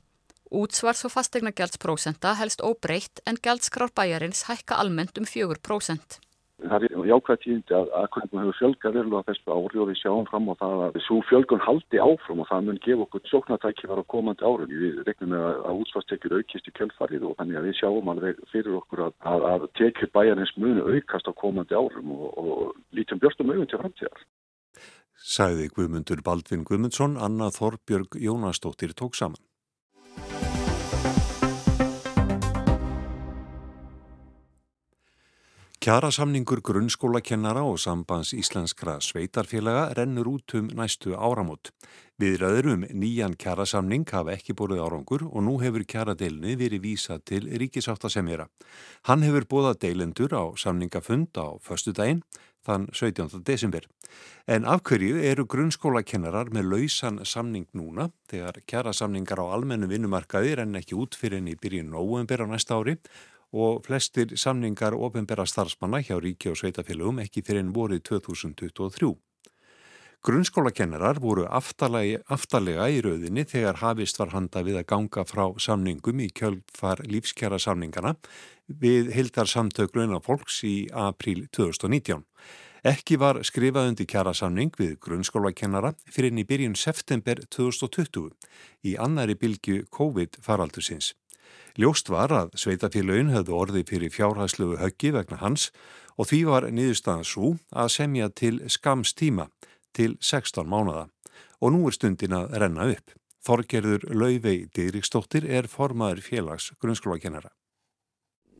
Útsvars 0.54 1.02
og 1.08 1.16
fastegna 1.16 1.50
gjaldsprósenta 1.50 2.36
helst 2.38 2.62
óbreytt 2.62 3.24
en 3.26 3.42
gjaldskrár 3.42 3.90
bæjarins 3.98 4.46
hækka 4.46 4.78
almennt 4.78 5.18
um 5.18 5.26
4%. 5.26 6.20
Það 6.64 6.86
er 6.88 7.08
jákvæð 7.10 7.40
tíðindi 7.44 7.76
að 7.76 7.90
aðkvæmum 8.00 8.40
hefur 8.40 8.58
fjölgað 8.60 8.96
verulega 8.98 9.28
þessu 9.28 9.56
ári 9.56 9.82
og 9.84 9.90
við 9.90 9.98
sjáum 10.00 10.28
fram 10.30 10.48
á 10.48 10.54
það 10.62 10.84
að 10.86 11.00
svo 11.04 11.18
fjölgun 11.28 11.64
haldi 11.64 12.00
áfram 12.00 12.44
og 12.44 12.50
það 12.50 12.68
mun 12.68 12.80
gefa 12.86 13.06
okkur 13.06 13.24
sjóknartæki 13.32 13.90
var 13.92 14.02
á 14.02 14.12
komandi 14.14 14.48
ári. 14.48 14.68
Við 14.72 15.02
regnum 15.08 15.34
með 15.34 15.46
að 15.52 15.82
útsvarstekjur 15.84 16.38
aukist 16.40 16.70
í 16.72 16.76
kjöldfarið 16.80 17.28
og 17.28 17.36
þannig 17.40 17.60
að 17.60 17.68
við 17.68 17.78
sjáum 17.82 18.12
alveg 18.14 18.42
fyrir 18.54 18.80
okkur 18.80 19.06
að, 19.10 19.16
að, 19.34 19.48
að 19.52 19.68
tekjur 19.82 20.14
bæjarins 20.16 20.56
munu 20.56 20.88
aukast 20.88 21.28
á 21.28 21.34
komandi 21.44 21.76
árum 21.76 22.16
og, 22.16 22.28
og 22.40 22.96
lítum 22.96 23.20
björstum 23.20 23.52
auðvun 23.52 23.72
til 23.74 23.84
framtíðar. 23.84 24.28
Sæði 25.24 25.70
Guðmundur 25.76 26.24
Baldvin 26.24 26.64
Guðmundsson, 26.68 27.20
Anna 27.20 27.52
Þorbjörg 27.52 28.18
Jónastóttir 28.24 28.96
tók 28.96 29.20
saman. 29.20 29.40
Kjarasamningur 35.84 36.62
grunnskólakennara 36.64 37.60
og 37.68 37.76
sambands 37.84 38.30
íslenskra 38.32 39.02
sveitarfélaga 39.04 39.90
rennur 39.98 40.30
út 40.32 40.54
um 40.56 40.70
næstu 40.80 41.12
áramót. 41.12 41.74
Viðræður 42.24 42.70
um 42.72 42.86
nýjan 43.02 43.36
kjarasamning 43.36 44.06
hafa 44.08 44.32
ekki 44.32 44.56
búið 44.56 44.80
árangur 44.80 45.26
og 45.28 45.44
nú 45.44 45.58
hefur 45.60 45.84
kjaradeilni 45.84 46.56
verið 46.56 46.86
vísa 46.86 47.20
til 47.20 47.52
ríkisáttasemjara. 47.52 48.48
Hann 49.12 49.28
hefur 49.28 49.44
búið 49.44 49.82
deilendur 49.84 50.32
á 50.32 50.56
samningafund 50.56 51.36
á 51.36 51.60
förstu 51.60 51.92
daginn 51.92 52.24
þann 52.64 52.88
17. 52.94 53.44
desember. 53.44 53.84
En 54.48 54.64
afhverju 54.64 55.20
eru 55.20 55.44
grunnskólakennarar 55.44 56.48
með 56.56 56.70
lausan 56.72 57.20
samning 57.28 57.68
núna 57.76 58.08
þegar 58.32 58.64
kjarasamningar 58.72 59.44
á 59.44 59.52
almennu 59.52 59.92
vinnumarkaði 59.92 60.56
renn 60.62 60.80
ekki 60.80 60.96
út 60.96 61.20
fyrir 61.20 61.42
henni 61.42 61.58
í 61.58 61.60
byrjun 61.60 61.92
november 61.92 62.40
á 62.40 62.48
næsta 62.48 62.80
ári 62.80 62.96
og 62.96 63.33
flestir 63.86 64.34
samningar 64.38 64.96
ofinbera 64.98 65.46
starfsmanna 65.46 66.02
hjá 66.02 66.18
ríki 66.18 66.50
og 66.50 66.58
sveitafélagum 66.58 67.22
ekki 67.22 67.44
fyrir 67.46 67.62
enn 67.62 67.76
vorið 67.76 68.02
2023. 68.10 69.14
Grunnskólakennarar 70.24 71.18
voru 71.20 71.44
aftalega 71.52 72.86
í 72.88 73.02
rauðinni 73.04 73.44
þegar 73.44 73.82
hafist 73.82 74.20
var 74.22 74.32
handa 74.32 74.62
við 74.64 74.78
að 74.80 74.88
ganga 74.88 75.26
frá 75.28 75.50
samningum 75.60 76.22
í 76.24 76.30
kjölfar 76.32 77.04
lífskjara 77.04 77.60
samningana 77.60 78.16
við 78.68 79.12
hildar 79.12 79.52
samtök 79.52 79.98
launafólks 80.00 80.62
í 80.64 80.88
april 80.96 81.44
2019. 81.52 82.24
Ekki 82.84 83.16
var 83.20 83.42
skrifað 83.48 83.90
undir 83.92 84.08
kjara 84.08 84.32
samning 84.36 84.72
við 84.80 84.96
grunnskólakennara 85.04 85.94
fyrir 86.08 86.32
inn 86.32 86.42
í 86.42 86.48
byrjun 86.48 86.80
september 86.80 87.44
2020 87.52 88.32
í 88.88 88.96
annari 89.00 89.36
bylgu 89.40 89.84
COVID-faraldusins. 89.92 91.14
Ljóst 91.80 92.10
var 92.14 92.30
að 92.30 92.54
sveitafélagin 92.60 93.32
höfðu 93.34 93.56
orði 93.58 93.84
fyrir 93.90 94.14
fjárhæsluðu 94.14 94.78
höggi 94.82 95.14
vegna 95.16 95.40
hans 95.42 95.72
og 96.18 96.30
því 96.30 96.40
var 96.50 96.68
niðurstaðan 96.70 97.26
svo 97.26 97.56
að 97.74 97.92
semja 97.96 98.30
til 98.30 98.60
skams 98.70 99.16
tíma 99.18 99.48
til 99.98 100.14
16 100.22 100.70
mánada 100.70 101.08
og 101.64 101.74
nú 101.74 101.88
er 101.88 101.96
stundin 101.96 102.36
að 102.38 102.56
renna 102.62 102.88
upp. 102.94 103.16
Þorgerður 103.44 104.06
Lauvei 104.16 104.70
Dýriksdóttir 104.72 105.50
er 105.50 105.68
formaður 105.68 106.22
félags 106.24 106.70
grunnskólakennara. 106.80 107.50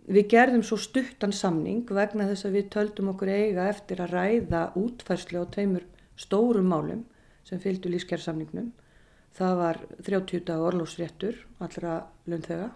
Við 0.04 0.28
gerðum 0.34 0.64
svo 0.68 0.76
stuttan 0.82 1.32
samning 1.32 1.86
vegna 1.88 2.28
þess 2.28 2.50
að 2.50 2.58
við 2.58 2.70
töldum 2.74 3.12
okkur 3.14 3.30
eiga 3.32 3.70
eftir 3.72 4.02
að 4.04 4.16
ræða 4.18 4.64
útfærslu 4.80 5.40
á 5.40 5.48
tveimur 5.54 5.86
stórum 6.20 6.68
málum 6.68 7.06
sem 7.48 7.62
fylgdu 7.64 7.92
lífskerðsamningnum. 7.94 8.74
Það 9.34 9.54
var 9.62 9.80
30 10.04 10.44
dagar 10.50 10.74
orlósréttur 10.74 11.40
allra 11.64 12.02
launþega 12.28 12.68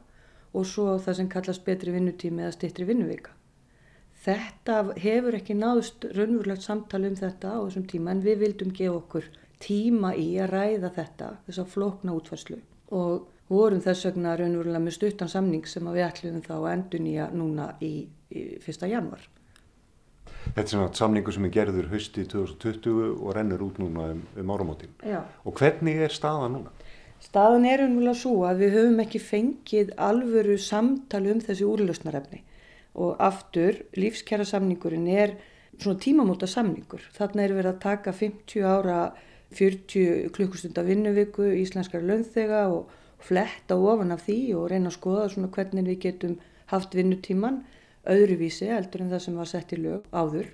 og 0.58 0.66
svo 0.66 0.96
það 1.04 1.20
sem 1.20 1.30
kallast 1.32 1.66
betri 1.66 1.94
vinnutími 1.94 2.44
eða 2.44 2.56
stittri 2.56 2.88
vinnuvika. 2.90 3.34
Þetta 4.28 4.78
hefur 5.00 5.38
ekki 5.38 5.56
náðust 5.56 6.08
raunverulegt 6.18 6.66
samtali 6.66 7.12
um 7.12 7.18
þetta 7.20 7.54
á 7.54 7.60
þessum 7.62 7.86
tíma 7.92 8.12
en 8.12 8.24
við 8.26 8.42
vildum 8.44 8.74
gefa 8.76 8.98
okkur 8.98 9.30
tíma 9.64 10.14
í 10.18 10.28
að 10.42 10.52
ræða 10.54 10.92
þetta, 10.98 11.30
þess 11.46 11.62
að 11.64 11.72
flokna 11.74 12.16
útfærslu 12.18 12.60
og 12.98 13.28
vorum 13.52 13.82
þess 13.84 14.10
vegna 14.10 14.36
raunverulega 14.38 14.84
með 14.84 14.98
stuttan 14.98 15.32
samning 15.32 15.68
sem 15.70 15.88
við 15.88 16.06
ætlum 16.08 16.44
þá 16.44 16.54
að 16.58 16.70
endur 16.74 17.04
nýja 17.04 17.30
núna 17.36 17.72
í, 17.84 17.94
í 18.32 18.44
fyrsta 18.64 18.90
januar. 18.92 19.24
Þetta 20.48 20.64
er 20.64 20.72
svona 20.72 20.92
samningu 20.96 21.34
sem 21.36 21.48
er 21.48 21.54
gerður 21.54 21.90
hösti 21.92 22.24
2020 22.32 23.16
og 23.16 23.32
rennur 23.36 23.64
út 23.68 23.80
núna 23.82 24.12
um, 24.14 24.22
um 24.40 24.52
áramótin. 24.54 24.92
Já. 25.04 25.22
Og 25.44 25.56
hvernig 25.60 26.04
er 26.04 26.14
staða 26.14 26.50
núna? 26.52 26.72
Staðan 27.24 27.66
er 27.66 27.82
umhverfað 27.86 28.20
svo 28.22 28.34
að 28.46 28.60
við 28.64 28.76
höfum 28.78 29.00
ekki 29.04 29.22
fengið 29.24 29.94
alvöru 30.08 30.58
samtali 30.62 31.32
um 31.34 31.40
þessi 31.42 31.66
úrlausnarefni 31.66 32.44
og 32.98 33.22
aftur 33.22 33.80
lífskjara 33.98 34.46
samningurinn 34.46 35.08
er 35.10 35.34
svona 35.78 36.02
tímamóta 36.02 36.50
samningur. 36.50 37.02
Þarna 37.14 37.44
er 37.44 37.56
verið 37.58 37.72
að 37.74 37.82
taka 37.84 38.14
50 38.14 38.66
ára 38.66 39.00
40 39.58 40.30
klukkustunda 40.36 40.84
vinnuviku 40.86 41.46
í 41.52 41.62
íslenskara 41.64 42.06
launþega 42.06 42.64
og 42.74 42.94
fletta 43.24 43.78
ofan 43.78 44.14
af 44.14 44.26
því 44.26 44.40
og 44.60 44.70
reyna 44.72 44.92
að 44.92 44.98
skoða 44.98 45.28
svona 45.34 45.52
hvernig 45.54 45.88
við 45.88 46.00
getum 46.06 46.38
haft 46.74 46.98
vinnutíman 46.98 47.62
öðruvísi 48.08 48.70
eldur 48.74 49.04
en 49.04 49.14
það 49.14 49.24
sem 49.26 49.38
var 49.42 49.52
sett 49.52 49.74
í 49.74 49.80
lög 49.82 50.08
áður. 50.12 50.50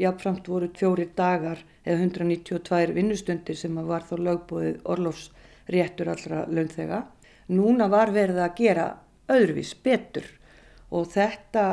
Jáfnframt 0.00 0.48
voru 0.48 0.68
fjórir 0.76 1.12
dagar 1.16 1.60
eða 1.84 2.08
192 2.08 2.96
vinnustundir 2.96 3.58
sem 3.58 3.76
var 3.86 4.06
þó 4.08 4.16
lögbóðið 4.18 4.80
orlofs 4.94 5.30
réttur 5.70 6.10
allra 6.12 6.44
launþega. 6.48 7.02
Núna 7.52 7.88
var 7.92 8.12
verið 8.14 8.40
að 8.42 8.58
gera 8.58 8.86
öðruvís 9.32 9.72
betur 9.84 10.26
og 10.92 11.08
þetta 11.12 11.66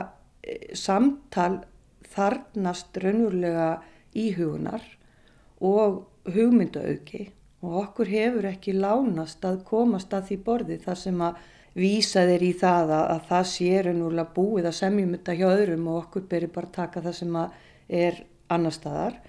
e, 0.44 0.76
samtal 0.78 1.62
þarnast 2.10 2.98
raunverulega 3.02 3.70
íhugunar 4.18 4.86
og 5.60 6.06
hugmyndaauki 6.30 7.30
og 7.62 7.76
okkur 7.84 8.10
hefur 8.10 8.48
ekki 8.50 8.76
lánast 8.78 9.44
að 9.46 9.64
komast 9.68 10.14
að 10.16 10.30
því 10.30 10.38
borði 10.46 10.78
þar 10.84 11.00
sem 11.00 11.24
að 11.26 11.42
vísa 11.80 12.24
þeir 12.28 12.46
í 12.48 12.54
það 12.60 12.94
að, 12.96 13.06
að 13.14 13.26
það 13.30 13.50
sé 13.52 13.82
raunverulega 13.86 14.36
búið 14.36 14.70
að 14.70 14.78
semjum 14.80 15.16
þetta 15.18 15.36
hjá 15.40 15.48
öðrum 15.50 15.90
og 15.92 16.00
okkur 16.04 16.30
beri 16.32 16.52
bara 16.56 16.74
taka 16.80 17.04
það 17.06 17.18
sem 17.20 17.38
að 17.40 17.60
er 18.00 18.24
annar 18.50 18.76
staðar 18.76 19.20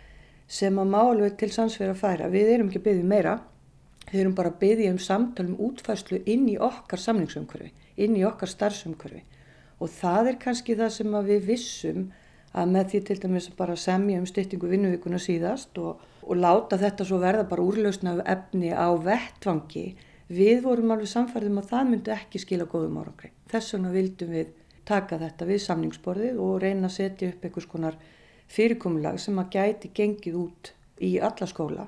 sem 0.50 0.78
að 0.82 0.90
málu 0.94 1.28
til 1.38 1.50
sannsverð 1.54 1.94
að 1.94 2.00
færa. 2.00 2.30
Við 2.32 2.54
erum 2.56 2.70
ekki 2.70 2.82
byggðið 2.86 3.10
meira 3.10 3.36
Við 4.10 4.20
erum 4.24 4.34
bara 4.34 4.50
að 4.50 4.58
byggja 4.62 4.92
um 4.94 4.98
samtalum 4.98 5.58
útfærslu 5.62 6.22
inn 6.26 6.48
í 6.50 6.56
okkar 6.58 6.98
samningsumkörfi, 6.98 7.70
inn 8.02 8.16
í 8.18 8.24
okkar 8.26 8.50
starfsumkörfi 8.50 9.22
og 9.80 9.92
það 9.94 10.32
er 10.32 10.38
kannski 10.42 10.76
það 10.76 10.90
sem 10.96 11.14
við 11.28 11.44
vissum 11.48 12.08
að 12.50 12.72
með 12.74 12.88
því 12.90 13.00
til 13.06 13.18
dæmis 13.22 13.48
bara 13.56 13.76
semja 13.78 14.20
um 14.20 14.26
styttingu 14.28 14.68
vinnuvíkuna 14.70 15.20
síðast 15.22 15.78
og, 15.78 16.00
og 16.26 16.40
láta 16.40 16.78
þetta 16.80 17.06
svo 17.06 17.20
verða 17.22 17.46
bara 17.48 17.64
úrlausna 17.64 18.16
efni 18.26 18.72
á 18.74 18.90
vettvangi. 18.98 19.86
Við 20.30 20.64
vorum 20.66 20.90
alveg 20.94 21.10
samfærðum 21.10 21.62
að 21.62 21.70
það 21.70 21.86
myndi 21.90 22.14
ekki 22.14 22.42
skila 22.42 22.66
góðum 22.70 22.98
árangri. 23.00 23.30
Þess 23.50 23.76
vegna 23.76 23.94
vildum 23.94 24.34
við 24.34 24.50
taka 24.90 25.20
þetta 25.22 25.48
við 25.48 25.62
samningsborðið 25.64 26.42
og 26.42 26.58
reyna 26.64 26.90
að 26.90 26.96
setja 26.98 27.30
upp 27.30 27.46
einhvers 27.46 27.70
konar 27.70 27.96
fyrirkomulag 28.50 29.22
sem 29.22 29.38
að 29.38 29.56
gæti 29.56 29.94
gengið 29.94 30.38
út 30.42 30.74
í 31.00 31.14
alla 31.22 31.46
skóla 31.46 31.86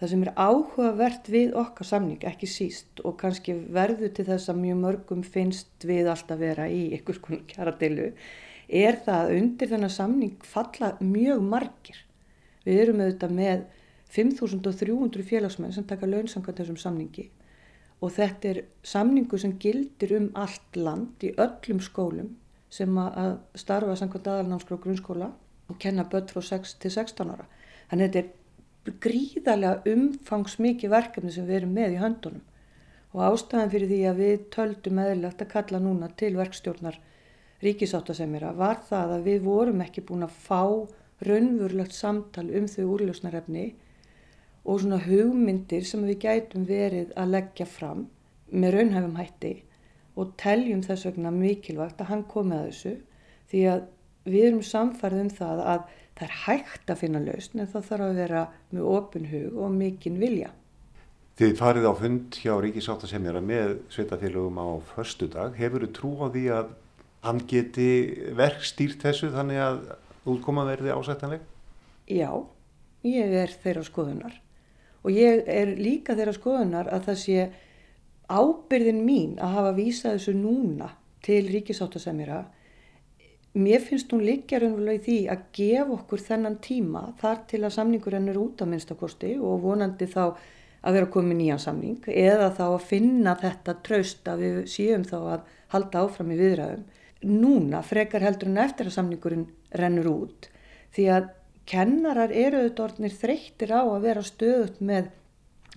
Það 0.00 0.12
sem 0.12 0.22
er 0.24 0.30
áhugavert 0.40 1.26
við 1.28 1.56
okkar 1.60 1.86
samning, 1.86 2.22
ekki 2.24 2.48
síst 2.48 3.02
og 3.04 3.18
kannski 3.20 3.52
verður 3.74 4.14
til 4.16 4.24
þess 4.30 4.48
að 4.48 4.62
mjög 4.62 4.78
mörgum 4.80 5.24
finnst 5.24 5.84
við 5.84 6.08
alltaf 6.08 6.40
vera 6.40 6.70
í 6.72 6.86
ykkur 6.96 7.20
konar 7.20 7.42
kjaradeilu, 7.50 8.06
er 8.70 8.96
það 9.04 9.26
að 9.26 9.34
undir 9.36 9.70
þennan 9.74 9.92
samning 9.92 10.46
falla 10.46 10.94
mjög 11.04 11.44
margir. 11.44 12.00
Við 12.64 12.80
erum 12.86 13.04
auðvitað 13.04 13.36
með 13.36 13.66
5.300 14.14 15.26
félagsmenn 15.28 15.76
sem 15.76 15.86
taka 15.86 16.08
launsangat 16.08 16.62
þessum 16.62 16.80
samningi 16.80 17.28
og 18.00 18.12
þetta 18.16 18.50
er 18.50 18.60
samningu 18.86 19.38
sem 19.38 19.56
gildir 19.60 20.16
um 20.16 20.28
allt 20.40 20.76
land 20.76 21.24
í 21.28 21.34
öllum 21.36 21.80
skólum 21.84 22.32
sem 22.72 22.96
að 23.02 23.36
starfa 23.58 23.96
samkvæmt 23.98 24.30
aðalnámskra 24.32 24.78
á 24.80 24.82
grunnskóla 24.82 25.30
og 25.70 25.78
kenna 25.82 26.06
börn 26.08 26.30
frá 26.30 26.40
6 26.42 26.78
til 26.80 26.92
16 26.94 27.32
ára. 27.34 27.46
Þannig 27.90 28.06
að 28.06 28.06
þetta 28.06 28.22
er 28.22 28.39
gríðarlega 28.84 29.92
umfangsmikið 29.92 30.94
verkefni 30.94 31.32
sem 31.34 31.46
við 31.48 31.60
erum 31.60 31.76
með 31.76 31.96
í 31.96 32.00
höndunum. 32.00 32.46
Og 33.10 33.22
ástæðan 33.26 33.72
fyrir 33.72 33.90
því 33.90 34.00
að 34.06 34.20
við 34.22 34.42
töldum 34.54 35.00
eðlilegt 35.02 35.42
að 35.42 35.52
kalla 35.54 35.80
núna 35.82 36.08
til 36.16 36.32
verkstjórnar 36.38 37.00
ríkisáttasemjara 37.64 38.54
var 38.56 38.80
það 38.88 39.14
að 39.16 39.26
við 39.28 39.42
vorum 39.44 39.82
ekki 39.84 40.04
búin 40.08 40.24
að 40.24 40.36
fá 40.46 40.62
raunvurlegt 41.26 41.92
samtal 41.92 42.46
um 42.56 42.68
þau 42.70 42.84
úrljósnarefni 42.94 43.66
og 44.64 44.80
svona 44.80 45.00
hugmyndir 45.04 45.84
sem 45.88 46.04
við 46.08 46.22
gætum 46.24 46.64
verið 46.68 47.12
að 47.20 47.34
leggja 47.34 47.66
fram 47.68 48.06
með 48.50 48.76
raunhæfum 48.76 49.18
hætti 49.20 49.52
og 50.16 50.32
teljum 50.40 50.82
þess 50.84 51.08
vegna 51.08 51.32
mikilvægt 51.34 52.00
að 52.00 52.12
hann 52.12 52.24
komi 52.30 52.56
að 52.56 52.70
þessu 52.70 52.94
því 53.52 53.64
að 53.74 53.84
við 54.30 54.46
erum 54.48 54.64
samfærið 54.70 55.24
um 55.24 55.32
það 55.36 55.62
að 55.74 55.84
það 56.20 56.26
er 56.26 56.38
hægt 56.44 56.90
að 56.92 57.00
finna 57.00 57.20
lausn 57.24 57.62
en 57.62 57.70
það 57.72 57.86
þarf 57.88 58.06
að 58.06 58.18
vera 58.20 58.40
með 58.70 58.88
opin 58.92 59.28
hug 59.30 59.60
og 59.64 59.72
mikinn 59.72 60.18
vilja. 60.20 60.50
Þið 61.40 61.54
farið 61.56 61.86
á 61.88 61.92
fund 61.96 62.36
hjá 62.36 62.52
Ríkisáttasemjara 62.60 63.40
með 63.40 63.78
sveitafélögum 63.94 64.60
á 64.60 64.68
förstu 64.92 65.30
dag. 65.32 65.56
Hefur 65.56 65.86
þið 65.86 65.94
trú 65.96 66.10
á 66.20 66.26
því 66.28 66.44
að 66.52 66.74
hann 67.24 67.40
geti 67.48 67.88
verk 68.36 68.60
stýrt 68.68 69.00
þessu 69.06 69.30
þannig 69.32 69.62
að 69.64 69.80
útkoma 70.28 70.66
verði 70.68 70.92
ásættanleg? 70.92 71.40
Já, 72.10 72.28
ég 73.08 73.34
er 73.40 73.56
þeirra 73.62 73.86
skoðunar 73.86 74.36
og 75.00 75.16
ég 75.16 75.46
er 75.48 75.72
líka 75.80 76.12
þeirra 76.18 76.36
skoðunar 76.36 76.90
að 76.92 77.06
það 77.08 77.20
sé 77.22 77.44
ábyrðin 78.28 79.00
mín 79.06 79.38
að 79.40 79.54
hafa 79.56 79.76
vísað 79.78 80.18
þessu 80.18 80.34
núna 80.36 80.90
til 81.24 81.46
Ríkisáttasemjara 81.48 82.42
mér 83.52 83.82
finnst 83.82 84.12
hún 84.14 84.22
líka 84.22 84.60
raunverulega 84.60 85.00
í 85.00 85.04
því 85.06 85.18
að 85.32 85.44
gefa 85.56 85.94
okkur 85.96 86.22
þennan 86.28 86.58
tíma 86.62 87.02
þar 87.20 87.42
til 87.50 87.62
að 87.64 87.74
samningurinn 87.76 88.30
er 88.30 88.38
út 88.38 88.62
af 88.62 88.70
minnstakosti 88.70 89.34
og 89.38 89.64
vonandi 89.64 90.06
þá 90.10 90.22
að 90.80 90.96
vera 90.96 91.10
komið 91.12 91.38
nýjan 91.40 91.60
samning 91.60 92.06
eða 92.08 92.52
þá 92.56 92.64
að 92.68 92.86
finna 92.92 93.34
þetta 93.40 93.74
traust 93.84 94.30
að 94.30 94.44
við 94.44 94.60
séum 94.72 95.04
þá 95.04 95.18
að 95.18 95.50
halda 95.74 96.04
áfram 96.04 96.30
í 96.32 96.38
viðræðum. 96.38 96.86
Núna 97.30 97.82
frekar 97.84 98.24
heldur 98.24 98.48
en 98.48 98.62
eftir 98.62 98.88
að 98.88 98.96
samningurinn 98.96 99.48
rennur 99.76 100.08
út 100.08 100.48
því 100.94 101.08
að 101.16 101.28
kennarar 101.70 102.32
eru 102.32 102.62
auðvitað 102.62 102.84
orðinir 102.86 103.18
þreyttir 103.18 103.74
á 103.76 103.82
að 103.82 104.06
vera 104.06 104.22
stöðut 104.26 104.80
með 104.80 105.10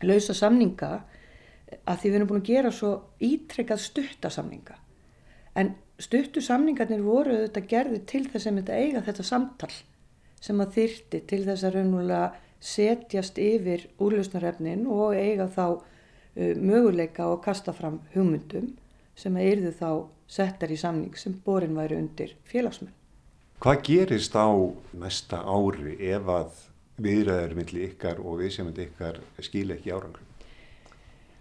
lausa 0.06 0.34
samninga 0.38 0.94
að 1.84 2.00
því 2.00 2.10
við 2.10 2.18
erum 2.18 2.30
búin 2.30 2.44
að 2.44 2.50
gera 2.54 2.72
svo 2.74 2.94
ítrekkað 3.24 3.82
stuttasamninga. 3.84 4.78
En 5.58 5.74
stuttu 6.04 6.44
samningarnir 6.44 7.04
voru 7.06 7.38
auðvitað 7.38 7.70
gerði 7.72 8.00
til 8.10 8.24
þess 8.30 8.50
að 8.50 8.62
þetta 8.62 8.80
eiga 8.80 9.04
þetta 9.08 9.26
samtal 9.28 9.74
sem 10.44 10.64
að 10.64 10.74
þyrti 10.78 11.22
til 11.30 11.42
þess 11.48 11.68
að 11.68 11.78
raunulega 11.78 12.24
setjast 12.64 13.40
yfir 13.40 13.86
úrlausnarefnin 14.04 14.88
og 14.92 15.16
eiga 15.16 15.48
þá 15.52 15.66
uh, 15.76 16.56
möguleika 16.60 17.28
og 17.32 17.44
kasta 17.46 17.76
fram 17.76 18.02
hugmyndum 18.16 18.74
sem 19.20 19.36
að 19.38 19.50
yrðu 19.52 19.72
þá 19.80 19.90
settar 20.34 20.72
í 20.74 20.80
samning 20.80 21.16
sem 21.20 21.36
borin 21.46 21.76
væri 21.78 22.00
undir 22.00 22.36
félagsmenn. 22.50 22.94
Hvað 23.64 23.84
gerist 23.88 24.36
á 24.36 24.50
næsta 25.00 25.40
ári 25.46 25.96
ef 26.10 26.28
að 26.28 26.64
viðræður 27.04 27.54
millir 27.58 27.92
ykkar 27.92 28.20
og 28.20 28.42
viðsefandi 28.42 28.88
ykkar 28.90 29.20
skil 29.46 29.70
ekki 29.76 29.94
árangur? 29.94 30.24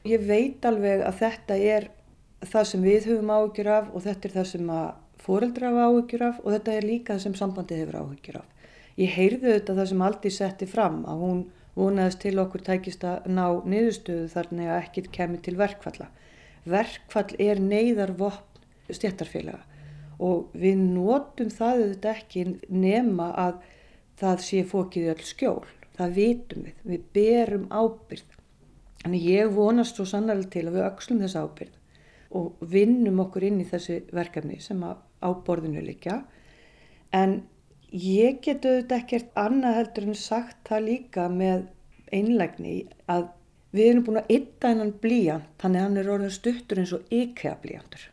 Ég 0.06 0.22
veit 0.26 0.64
alveg 0.66 1.02
að 1.06 1.18
þetta 1.22 1.56
er 1.56 1.88
það 2.42 2.68
sem 2.68 2.84
við 2.84 3.08
höfum 3.10 3.30
áhyggjur 3.32 3.70
af 3.70 3.90
og 3.92 4.04
þetta 4.04 4.28
er 4.28 4.34
það 4.36 4.46
sem 4.50 4.70
að 4.74 4.86
fóreldra 5.22 5.70
hafa 5.70 5.88
áhyggjur 5.88 6.24
af 6.26 6.38
og 6.42 6.54
þetta 6.56 6.76
er 6.76 6.86
líka 6.86 7.14
það 7.14 7.24
sem 7.24 7.34
sambandið 7.38 7.82
hefur 7.82 7.98
áhyggjur 8.00 8.38
af. 8.40 8.46
Ég 8.98 9.12
heyrði 9.16 9.52
þetta 9.56 9.76
það 9.78 9.90
sem 9.90 10.06
Aldi 10.06 10.32
setti 10.34 10.68
fram 10.68 11.02
að 11.08 11.22
hún 11.22 11.42
vonaðist 11.76 12.20
til 12.24 12.34
okkur 12.42 12.64
tækist 12.66 13.04
að 13.08 13.28
ná 13.32 13.44
niðurstöðu 13.64 14.30
þarna 14.32 14.66
að 14.68 14.80
ekkit 14.80 15.12
kemi 15.14 15.38
til 15.44 15.54
verkfalla. 15.60 16.08
Verkfall 16.68 17.38
er 17.42 17.62
neyðar 17.62 18.12
vopn 18.18 18.92
stjættarfélaga 18.92 19.62
og 20.22 20.50
við 20.58 20.82
notum 20.82 21.50
það 21.50 21.78
auðvitað 21.78 22.18
ekki 22.18 22.44
nema 22.68 23.30
að 23.38 23.62
það 24.20 24.44
sé 24.46 24.64
fókið 24.68 25.08
öll 25.14 25.24
skjól. 25.26 25.64
Það 25.96 26.14
vitum 26.18 26.66
við. 26.66 26.76
Við 26.88 27.06
berum 27.16 27.64
ábyrð. 27.70 28.36
Þannig 29.02 29.24
ég 29.32 29.54
vonast 29.56 29.98
svo 29.98 30.06
sannlega 30.06 30.46
til 30.52 30.66
að 30.68 30.76
við 30.76 30.86
öxlum 30.86 31.22
þess 31.24 31.40
ábyrð 31.40 31.78
og 32.38 32.62
vinnum 32.72 33.20
okkur 33.24 33.46
inn 33.48 33.60
í 33.62 33.68
þessi 33.68 34.02
verkefni 34.14 34.58
sem 34.60 34.82
að 34.86 35.00
áborðinu 35.22 35.82
líka. 35.84 36.22
En 37.12 37.42
ég 37.92 38.40
get 38.44 38.64
auðvitað 38.64 38.98
ekkert 38.98 39.38
annað 39.38 39.78
heldur 39.80 40.08
en 40.08 40.18
sagt 40.18 40.62
það 40.68 40.86
líka 40.88 41.28
með 41.32 41.66
einlægni 42.12 42.76
að 43.12 43.28
við 43.72 43.90
erum 43.90 44.06
búin 44.06 44.20
að 44.20 44.32
ytta 44.36 44.72
hennan 44.72 44.96
blíjant, 45.00 45.52
þannig 45.60 45.80
að 45.80 45.86
hann 45.86 46.00
er 46.00 46.10
orðin 46.14 46.34
stuttur 46.34 46.82
eins 46.82 46.92
og 46.96 47.12
IKEA 47.12 47.54
blíjantur. 47.62 48.08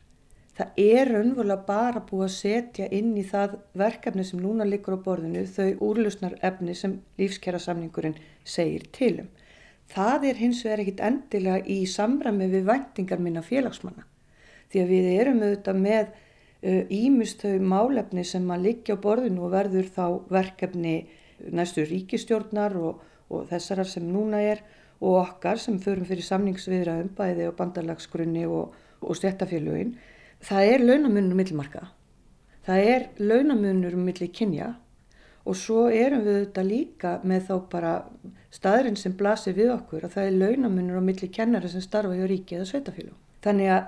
Það 0.59 0.79
er 0.83 1.11
önvöla 1.15 1.55
bara 1.63 2.01
búið 2.03 2.25
að 2.25 2.33
setja 2.35 2.87
inn 2.95 3.13
í 3.15 3.23
það 3.27 3.53
verkefni 3.79 4.25
sem 4.27 4.41
núna 4.43 4.65
likur 4.67 4.97
á 4.99 5.05
borðinu 5.05 5.45
þau 5.47 5.85
úrlusnar 5.87 6.35
efni 6.43 6.75
sem 6.75 6.97
lífskjara 7.19 7.61
samningurinn 7.63 8.17
segir 8.43 8.83
tilum. 8.95 9.29
Það 9.89 10.29
er 10.29 10.39
hins 10.43 10.63
vegar 10.65 10.83
ekkit 10.83 11.03
endilega 11.05 11.65
í 11.65 11.83
samræmi 11.89 12.49
við 12.51 12.67
vendingar 12.69 13.21
minna 13.21 13.41
félagsmanna 13.45 14.05
því 14.69 14.81
að 14.83 14.91
við 14.93 15.07
erum 15.15 15.39
auðvitað 15.43 15.79
með 15.81 16.11
ímust 16.61 17.45
uh, 17.47 17.55
málefni 17.59 18.25
sem 18.27 18.49
að 18.51 18.65
liggja 18.67 18.97
á 18.99 19.03
borðinu 19.03 19.45
og 19.47 19.53
verður 19.53 19.87
þá 19.95 20.05
verkefni 20.29 20.95
næstu 21.55 21.85
ríkistjórnar 21.87 22.75
og, 22.75 22.99
og 23.31 23.47
þessarar 23.47 23.87
sem 23.87 24.03
núna 24.03 24.41
er 24.43 24.63
og 24.99 25.21
okkar 25.21 25.61
sem 25.61 25.79
förum 25.79 26.07
fyrir 26.07 26.27
samningsviðraðum 26.27 27.13
bæði 27.15 27.47
á 27.47 27.51
bandalagsgrunni 27.55 28.43
og, 28.51 28.75
og 28.99 29.15
stjættafélugin. 29.15 29.95
Það 30.43 30.73
er 30.73 30.83
launamunur 30.83 31.31
um 31.31 31.39
millimarka. 31.39 31.85
Það 32.67 32.89
er 32.91 33.07
launamunur 33.23 33.95
um 33.95 34.03
milli 34.03 34.27
kynja 34.27 34.73
og 35.49 35.57
svo 35.57 35.87
erum 35.89 36.21
við 36.25 36.35
auðvitað 36.39 36.69
líka 36.69 37.13
með 37.25 37.47
þá 37.47 37.55
bara 37.71 37.93
staðurinn 38.53 38.99
sem 38.99 39.15
blasir 39.17 39.55
við 39.57 39.71
okkur 39.73 40.05
að 40.05 40.15
það 40.17 40.27
er 40.27 40.37
launamunur 40.43 41.01
á 41.01 41.07
milli 41.09 41.29
kennara 41.33 41.71
sem 41.71 41.83
starfa 41.83 42.17
hjá 42.17 42.27
ríki 42.29 42.57
eða 42.57 42.69
sveitafélug. 42.69 43.17
Þannig 43.45 43.73
að 43.73 43.87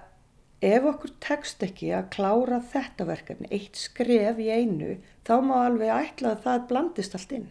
ef 0.71 0.87
okkur 0.91 1.13
tekst 1.23 1.63
ekki 1.65 1.89
að 1.97 2.09
klára 2.13 2.61
þetta 2.71 3.07
verkefni, 3.09 3.49
eitt 3.53 3.79
skref 3.81 4.41
í 4.41 4.49
einu, 4.53 4.97
þá 5.25 5.33
má 5.45 5.55
alveg 5.63 5.93
ætla 5.95 6.35
að 6.35 6.43
það 6.45 6.67
blandist 6.69 7.17
allt 7.17 7.33
inn. 7.37 7.47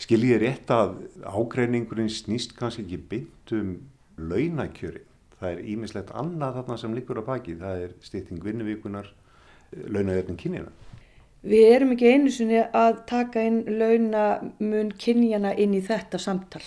Skil 0.00 0.24
ég 0.26 0.40
rétt 0.42 0.70
að 0.74 0.96
ágreiningurinn 1.22 2.10
snýst 2.10 2.56
kannski 2.58 2.82
ekki 2.84 3.02
byggt 3.10 3.52
um 3.56 3.74
launakjöri. 4.18 5.04
Það 5.38 5.52
er 5.52 5.68
ímislegt 5.74 6.10
annað 6.16 6.58
þarna 6.58 6.78
sem 6.80 6.96
likur 6.96 7.20
á 7.20 7.24
baki. 7.26 7.54
Það 7.60 7.84
er 7.84 7.94
stýtting 8.02 8.42
vinnuvíkunar, 8.42 9.10
launajöfning 9.86 10.40
kynjana. 10.40 10.72
Við 11.44 11.66
erum 11.74 11.90
ekki 11.92 12.08
einu 12.08 12.30
sinni 12.32 12.62
að 12.64 13.02
taka 13.08 13.42
inn 13.44 13.58
launamun 13.68 14.94
kynjana 14.96 15.50
inn 15.60 15.74
í 15.76 15.82
þetta 15.84 16.16
samtal. 16.16 16.62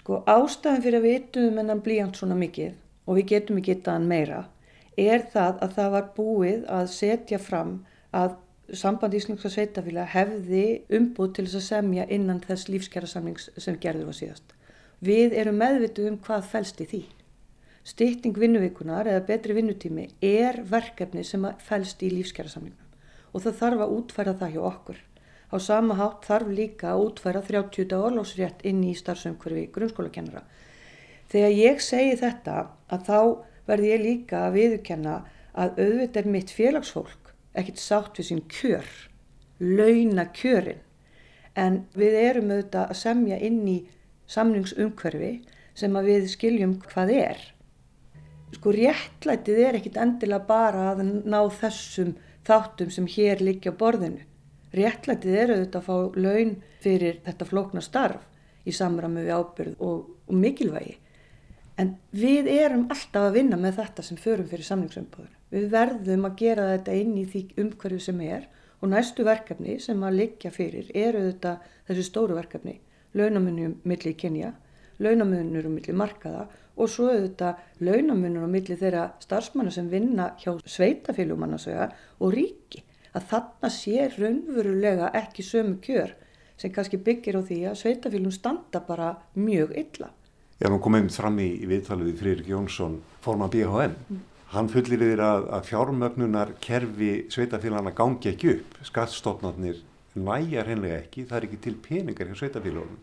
Sko 0.00 0.24
ástæðan 0.26 0.82
fyrir 0.82 0.98
að 0.98 1.06
við 1.06 1.14
yttum 1.20 1.60
hennan 1.60 1.82
blíjant 1.84 2.18
svona 2.18 2.34
mikið 2.40 2.72
og 3.06 3.20
við 3.20 3.28
getum 3.30 3.60
ekki 3.60 3.76
yttaðan 3.76 4.10
meira 4.10 4.40
er 4.98 5.22
það 5.30 5.62
að 5.62 5.78
það 5.78 5.94
var 5.94 6.10
búið 6.16 6.66
að 6.74 6.90
setja 6.90 7.38
fram 7.38 7.72
að 8.10 8.34
samband 8.82 9.14
Íslandska 9.14 9.54
sveitafélag 9.54 10.10
hefði 10.10 10.66
umbúð 10.98 11.34
til 11.36 11.46
þess 11.46 11.60
að 11.60 11.66
semja 11.68 12.10
innan 12.18 12.42
þess 12.42 12.70
lífskjara 12.74 13.14
samnings 13.14 13.50
sem 13.54 13.78
gerður 13.78 14.10
var 14.10 14.18
síðast. 14.18 14.56
Við 15.06 15.38
erum 15.38 15.60
meðvituð 15.62 16.10
um 16.10 16.22
hvað 16.26 16.48
fælst 16.50 16.82
í 16.82 16.88
því. 16.90 17.04
Stýtting 17.86 18.42
vinnuvíkunar 18.42 19.06
eða 19.06 19.26
betri 19.28 19.54
vinnutími 19.54 20.08
er 20.24 20.64
verkefni 20.66 21.22
sem 21.22 21.46
fælst 21.62 22.02
í 22.02 22.10
lífskjara 22.10 22.50
samningum 22.50 22.83
og 23.34 23.42
það 23.42 23.58
þarf 23.60 23.82
að 23.84 23.94
útfæra 23.98 24.34
það 24.38 24.54
hjá 24.54 24.62
okkur. 24.70 25.00
Á 25.50 25.56
sama 25.60 25.96
hátt 25.98 26.28
þarf 26.28 26.52
líka 26.54 26.92
að 26.92 27.02
útfæra 27.08 27.42
30. 27.46 27.96
orlósrétt 27.98 28.62
inn 28.66 28.82
í 28.86 28.94
starfsumhverfi 28.98 29.66
grunnskólakennara. 29.74 30.44
Þegar 31.30 31.58
ég 31.58 31.82
segi 31.82 32.16
þetta 32.20 32.56
að 32.94 33.06
þá 33.08 33.18
verði 33.68 33.90
ég 33.90 34.04
líka 34.04 34.46
að 34.46 34.56
viðurkenna 34.58 35.14
að 35.54 35.80
auðvitað 35.82 36.20
er 36.22 36.32
mitt 36.34 36.52
félagsfólk 36.54 37.32
ekkert 37.54 37.80
sátt 37.80 38.18
við 38.18 38.28
sín 38.28 38.42
kjör, 38.50 38.88
launa 39.62 40.26
kjörin. 40.34 40.82
En 41.54 41.84
við 41.94 42.16
erum 42.18 42.50
auðvitað 42.50 42.90
að 42.90 43.00
semja 43.00 43.38
inn 43.38 43.62
í 43.70 43.78
samningsumhverfi 44.30 45.32
sem 45.78 45.98
að 45.98 46.10
við 46.10 46.30
skiljum 46.32 46.78
hvað 46.82 47.12
er. 47.14 47.42
Sko 48.54 48.74
réttlætið 48.74 49.60
er 49.68 49.78
ekkit 49.78 49.98
endilega 50.02 50.46
bara 50.48 50.90
að 50.92 51.02
ná 51.26 51.40
þessum 51.60 52.14
þáttum 52.46 52.90
sem 52.92 53.06
hér 53.10 53.42
liggja 53.42 53.72
á 53.72 53.80
borðinu. 53.80 54.24
Réttlætið 54.74 55.38
er 55.38 55.52
auðvitað 55.54 55.80
að 55.80 55.86
fá 55.86 56.18
laun 56.18 56.54
fyrir 56.82 57.20
þetta 57.24 57.48
flókna 57.48 57.82
starf 57.84 58.24
í 58.66 58.74
samræmi 58.74 59.22
við 59.22 59.36
ábyrð 59.38 59.82
og, 59.84 60.08
og 60.28 60.40
mikilvægi. 60.40 60.96
En 61.78 61.94
við 62.14 62.48
erum 62.50 62.88
alltaf 62.92 63.28
að 63.28 63.36
vinna 63.38 63.58
með 63.58 63.78
þetta 63.80 64.04
sem 64.06 64.18
förum 64.20 64.48
fyrir 64.50 64.66
samningsumbúður. 64.66 65.30
Við 65.54 65.70
verðum 65.72 66.26
að 66.28 66.36
gera 66.42 66.66
þetta 66.72 66.98
inn 66.98 67.14
í 67.18 67.24
því 67.30 67.42
umhverju 67.62 68.02
sem 68.02 68.20
er 68.26 68.48
og 68.80 68.90
næstu 68.92 69.24
verkefni 69.26 69.78
sem 69.82 70.02
að 70.04 70.18
liggja 70.20 70.52
fyrir 70.54 70.90
eru 70.94 71.22
þetta 71.28 71.56
þessu 71.88 72.04
stóru 72.08 72.36
verkefni, 72.38 72.76
launamunum 73.14 73.78
millir 73.88 74.16
kynja, 74.18 74.52
launamunur 75.02 75.68
um 75.68 75.78
millir 75.78 75.98
markaða 75.98 76.46
og 76.76 76.90
svo 76.90 77.10
auðvitað 77.12 77.60
launamunur 77.86 78.46
um 78.46 78.52
millir 78.54 78.80
þeirra 78.80 79.04
starfsmanna 79.22 79.72
sem 79.74 79.88
vinna 79.90 80.32
hjá 80.40 80.56
sveitafélumannarsöga 80.58 81.88
og 82.20 82.34
ríki. 82.34 82.82
Að 83.14 83.28
þarna 83.30 83.70
sé 83.70 84.08
raunverulega 84.16 85.12
ekki 85.14 85.46
sömu 85.46 85.78
kjör 85.84 86.14
sem 86.58 86.72
kannski 86.74 86.98
byggir 87.02 87.38
á 87.38 87.42
því 87.46 87.60
að 87.70 87.80
sveitafélum 87.82 88.34
standa 88.34 88.82
bara 88.82 89.14
mjög 89.38 89.74
illa. 89.78 90.10
Já, 90.60 90.70
nú 90.70 90.78
komum 90.82 91.08
við 91.08 91.18
fram 91.18 91.38
í, 91.42 91.48
viðtalið 91.66 92.10
við 92.10 92.20
Friðrik 92.22 92.50
Jónsson, 92.52 93.00
forman 93.22 93.50
BHM. 93.50 93.96
Mm. 94.08 94.22
Hann 94.54 94.70
fullir 94.70 95.02
yfir 95.02 95.22
að, 95.24 95.48
að 95.56 95.66
fjármögnunar 95.66 96.52
kerfi 96.62 97.10
sveitafélagana 97.34 97.90
gangi 97.96 98.30
ekki 98.30 98.52
upp. 98.52 98.76
Skattstofnarnir 98.86 99.80
næjar 100.14 100.70
hennilega 100.70 101.00
ekki, 101.02 101.24
það 101.26 101.38
er 101.40 101.46
ekki 101.48 101.60
til 101.64 101.74
peningar 101.82 102.30
hjá 102.30 102.38
sveitafélagunum. 102.38 103.00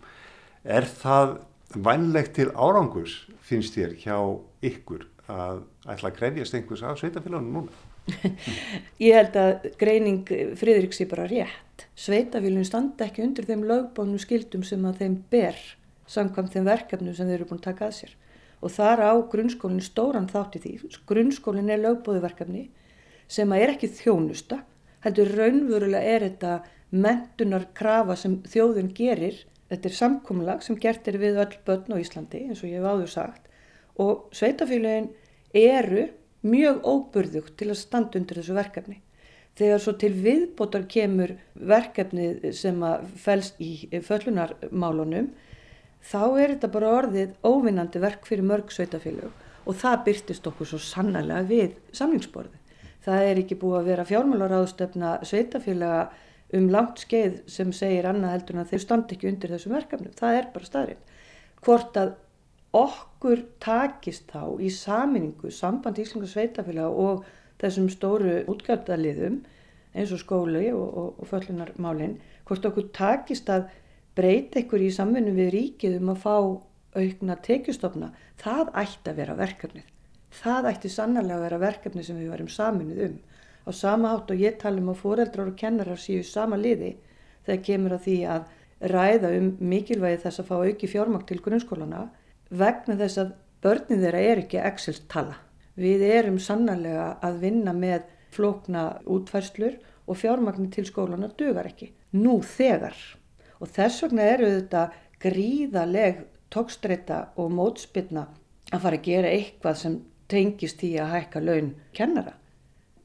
Er 0.64 0.88
það 0.88 1.36
vænlegt 1.76 2.36
til 2.38 2.52
árangurs, 2.56 3.26
finnst 3.46 3.78
þér, 3.78 3.96
hjá 4.00 4.18
ykkur 4.66 5.08
að 5.32 5.64
ætla 5.90 6.12
að 6.12 6.18
krefjast 6.18 6.58
einhvers 6.58 6.84
af 6.84 7.00
sveitafélagunum 7.00 7.62
núna? 7.62 7.88
Ég 9.06 9.14
held 9.16 9.38
að 9.38 9.68
greining 9.80 10.26
Friðrik 10.58 10.96
sé 10.96 11.06
bara 11.10 11.28
rétt. 11.30 11.86
Sveitafélagin 11.96 12.68
standa 12.68 13.08
ekki 13.08 13.24
undir 13.26 13.48
þeim 13.48 13.64
lögbónu 13.70 14.20
skildum 14.22 14.66
sem 14.68 14.84
að 14.90 15.04
þeim 15.04 15.20
ber 15.32 15.62
samkvæmt 16.12 16.56
þeim 16.56 16.68
verkefnum 16.68 17.16
sem 17.16 17.30
þeir 17.30 17.40
eru 17.40 17.50
búin 17.52 17.62
að 17.62 17.70
taka 17.70 17.88
að 17.88 17.98
sér. 18.00 18.16
Og 18.62 18.74
þar 18.74 19.04
á 19.10 19.14
grunnskólinn 19.32 19.86
stóran 19.86 20.30
þátti 20.30 20.62
því. 20.62 20.74
Grunnskólinn 21.10 21.72
er 21.74 21.82
lögbóðuverkefni 21.82 22.68
sem 23.32 23.54
er 23.58 23.76
ekki 23.76 23.90
þjónusta. 24.02 24.62
heldur 25.02 25.32
raunverulega 25.34 26.02
er 26.14 26.22
þetta 26.28 26.50
mentunar 26.92 27.64
krafa 27.74 28.16
sem 28.16 28.36
þjóðun 28.46 28.92
gerir. 28.94 29.40
Þetta 29.72 29.88
er 29.88 29.96
samkomlag 29.96 30.64
sem 30.66 30.76
gert 30.84 31.06
er 31.08 31.16
við 31.22 31.38
öll 31.40 31.54
börn 31.68 31.96
á 31.96 32.02
Íslandi 32.02 32.42
eins 32.44 32.60
og 32.60 32.68
ég 32.68 32.82
hef 32.82 32.90
áður 32.92 33.12
sagt 33.14 33.46
og 34.02 34.34
sveitafélagin 34.36 35.08
eru 35.56 36.10
mjög 36.44 36.82
óburðugt 36.88 37.56
til 37.60 37.70
að 37.70 37.80
standa 37.80 38.20
undir 38.20 38.42
þessu 38.42 38.56
verkefni. 38.58 38.98
Þegar 39.56 39.84
svo 39.84 39.94
til 40.00 40.12
viðbótar 40.24 40.88
kemur 40.92 41.36
verkefni 41.54 42.52
sem 42.56 42.84
að 42.88 43.06
fælst 43.20 43.60
í 43.62 43.88
föllunarmálunum 44.08 45.30
þá 46.08 46.22
er 46.42 46.56
þetta 46.56 46.72
bara 46.74 46.94
orðið 47.02 47.36
óvinnandi 47.46 48.02
verk 48.02 48.26
fyrir 48.28 48.48
mörg 48.48 48.72
sveitafélag 48.74 49.32
og 49.68 49.78
það 49.78 50.04
byrtist 50.08 50.48
okkur 50.50 50.72
svo 50.72 50.82
sannlega 50.82 51.44
við 51.48 51.76
samlingsborði. 51.96 52.58
Það 53.06 53.28
er 53.28 53.42
ekki 53.42 53.58
búið 53.62 53.78
að 53.80 53.90
vera 53.92 54.08
fjármálaráðstöfna 54.10 55.14
sveitafélaga 55.26 56.02
um 56.58 56.68
langt 56.72 57.04
skeið 57.04 57.42
sem 57.52 57.72
segir 57.76 58.08
annað 58.10 58.36
heldur 58.36 58.58
en 58.58 58.64
að 58.66 58.74
þeir 58.74 58.84
standi 58.86 59.16
ekki 59.16 59.30
undir 59.32 59.54
þessum 59.56 59.76
verkefnum. 59.78 60.16
Það 60.18 60.38
er 60.40 60.50
bara 60.54 60.68
staðrinn. 60.68 61.06
Hvort 61.62 62.00
að 62.02 62.14
okkur 62.76 63.44
takist 63.64 64.32
þá 64.32 64.58
í 64.64 64.72
saminningu 64.72 65.52
samband 65.52 66.00
Íslinga 66.00 66.30
sveitafélaga 66.32 66.92
og 67.06 67.26
þessum 67.62 67.90
stóru 67.92 68.40
útgjaldaliðum 68.52 69.42
eins 69.92 70.12
og 70.16 70.22
skóli 70.22 70.70
og, 70.72 70.88
og, 70.88 71.10
og 71.20 71.30
föllunarmálinn, 71.30 72.18
hvort 72.48 72.68
okkur 72.68 72.88
takist 72.96 73.50
að 73.52 73.68
breyta 74.16 74.62
ykkur 74.64 74.84
í 74.86 74.92
samfunnu 74.94 75.34
við 75.36 75.52
ríkið 75.56 75.98
um 76.00 76.14
að 76.14 76.22
fá 76.24 76.36
aukna 76.92 77.38
tekjustofna, 77.44 78.12
það 78.40 78.72
ætti 78.82 79.12
að 79.12 79.20
vera 79.22 79.36
verkefnið. 79.40 79.88
Það 80.32 80.68
ætti 80.72 80.92
sannlega 80.92 81.38
að 81.38 81.46
vera 81.46 81.60
verkefnið 81.62 82.08
sem 82.08 82.20
við 82.20 82.32
varum 82.32 82.50
saminuð 82.52 83.04
um. 83.08 83.18
Á 83.68 83.72
sama 83.76 84.16
átt 84.16 84.32
og 84.34 84.42
ég 84.42 84.58
tala 84.62 84.82
um 84.82 84.90
að 84.94 85.02
fóreldrar 85.04 85.52
og 85.52 85.58
kennarar 85.60 86.00
séu 86.02 86.24
sama 86.26 86.58
liði 86.58 86.96
þegar 87.46 87.64
kemur 87.68 87.96
að 87.98 88.04
því 88.08 88.18
að 88.36 88.50
ræða 88.92 89.32
um 89.38 89.52
mikilvægi 89.72 90.24
þess 90.24 90.42
að 90.42 90.50
fá 90.50 90.56
auki 90.66 90.90
fjármakt 90.90 91.30
til 91.30 91.42
grunnskólana 91.46 92.08
vegna 92.50 92.98
þess 92.98 93.22
að 93.22 93.36
börnin 93.62 94.02
þeirra 94.02 94.24
er 94.32 94.42
ekki 94.42 94.62
Excel 94.66 94.98
tala. 95.12 95.38
Við 95.78 96.04
erum 96.08 96.40
sannlega 96.42 97.12
að 97.24 97.40
vinna 97.46 97.74
með 97.74 98.10
flókna 98.34 98.86
útfærslur 99.06 99.78
og 100.08 100.18
fjármagnin 100.18 100.72
til 100.74 100.86
skólana 100.90 101.30
dugar 101.38 101.70
ekki. 101.70 101.92
Nú 102.18 102.42
þegar. 102.44 102.96
Og 103.62 103.70
þess 103.70 104.04
vegna 104.04 104.28
eru 104.34 104.50
þetta 104.58 104.88
gríðaleg 105.22 106.26
tókstreita 106.52 107.22
og 107.40 107.54
mótspilna 107.56 108.26
að 108.72 108.84
fara 108.84 108.98
að 108.98 109.08
gera 109.08 109.32
eitthvað 109.32 109.82
sem 109.84 109.98
tengist 110.32 110.84
í 110.88 110.96
að 111.00 111.14
hækka 111.16 111.44
laun 111.44 111.74
kennara. 111.96 112.34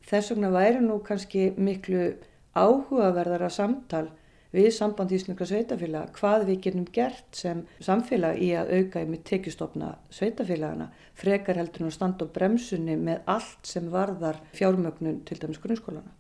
Þess 0.07 0.33
vegna 0.33 0.53
væri 0.55 0.83
nú 0.85 1.01
kannski 1.03 1.49
miklu 1.59 2.13
áhugaverðara 2.57 3.49
samtal 3.51 4.07
við 4.55 4.69
samband 4.73 5.13
Íslinga 5.13 5.47
sveitafélag 5.49 6.13
hvað 6.17 6.47
við 6.51 6.61
getum 6.67 6.85
gert 6.95 7.27
sem 7.37 7.65
samfélag 7.83 8.39
í 8.41 8.53
að 8.57 8.71
auka 8.79 9.03
í 9.03 9.09
með 9.11 9.25
tekjustofna 9.31 9.91
sveitafélagana 10.15 10.87
frekar 11.19 11.59
heldur 11.61 11.87
nú 11.87 11.91
stand 11.95 12.23
og 12.23 12.31
bremsunni 12.37 12.97
með 13.01 13.27
allt 13.35 13.67
sem 13.67 13.91
varðar 13.93 14.39
fjármögnun 14.57 15.25
til 15.27 15.41
dæmis 15.43 15.61
grunnskólana. 15.61 16.15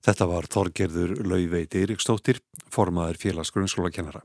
Þetta 0.00 0.26
var 0.30 0.48
Þorgerður 0.48 1.18
Lauveit 1.28 1.74
Eiríksdóttir, 1.76 2.40
formaður 2.72 3.20
félags 3.20 3.52
grunnskólakennara. 3.52 4.24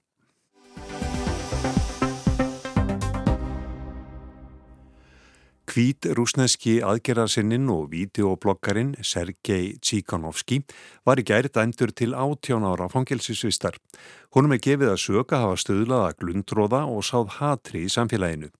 Hvít 5.75 6.05
rúsneski 6.15 6.77
aðgerðarsinninn 6.87 7.65
og 7.67 7.89
videobloggarinn 7.91 8.93
Sergei 9.03 9.73
Tsíkanovski 9.83 10.61
var 11.03 11.19
í 11.19 11.23
gæri 11.27 11.49
dændur 11.51 11.91
til 11.91 12.13
18 12.15 12.63
ára 12.63 12.85
fangilsisvistar. 12.87 13.75
Húnum 14.31 14.53
er 14.55 14.61
gefið 14.63 14.93
að 14.93 15.01
söka 15.03 15.41
hafa 15.41 15.57
stöðlaða 15.59 16.13
glundróða 16.21 16.79
og 16.87 17.03
sáð 17.03 17.33
hatri 17.41 17.81
í 17.83 17.89
samfélaginu. 17.91 18.53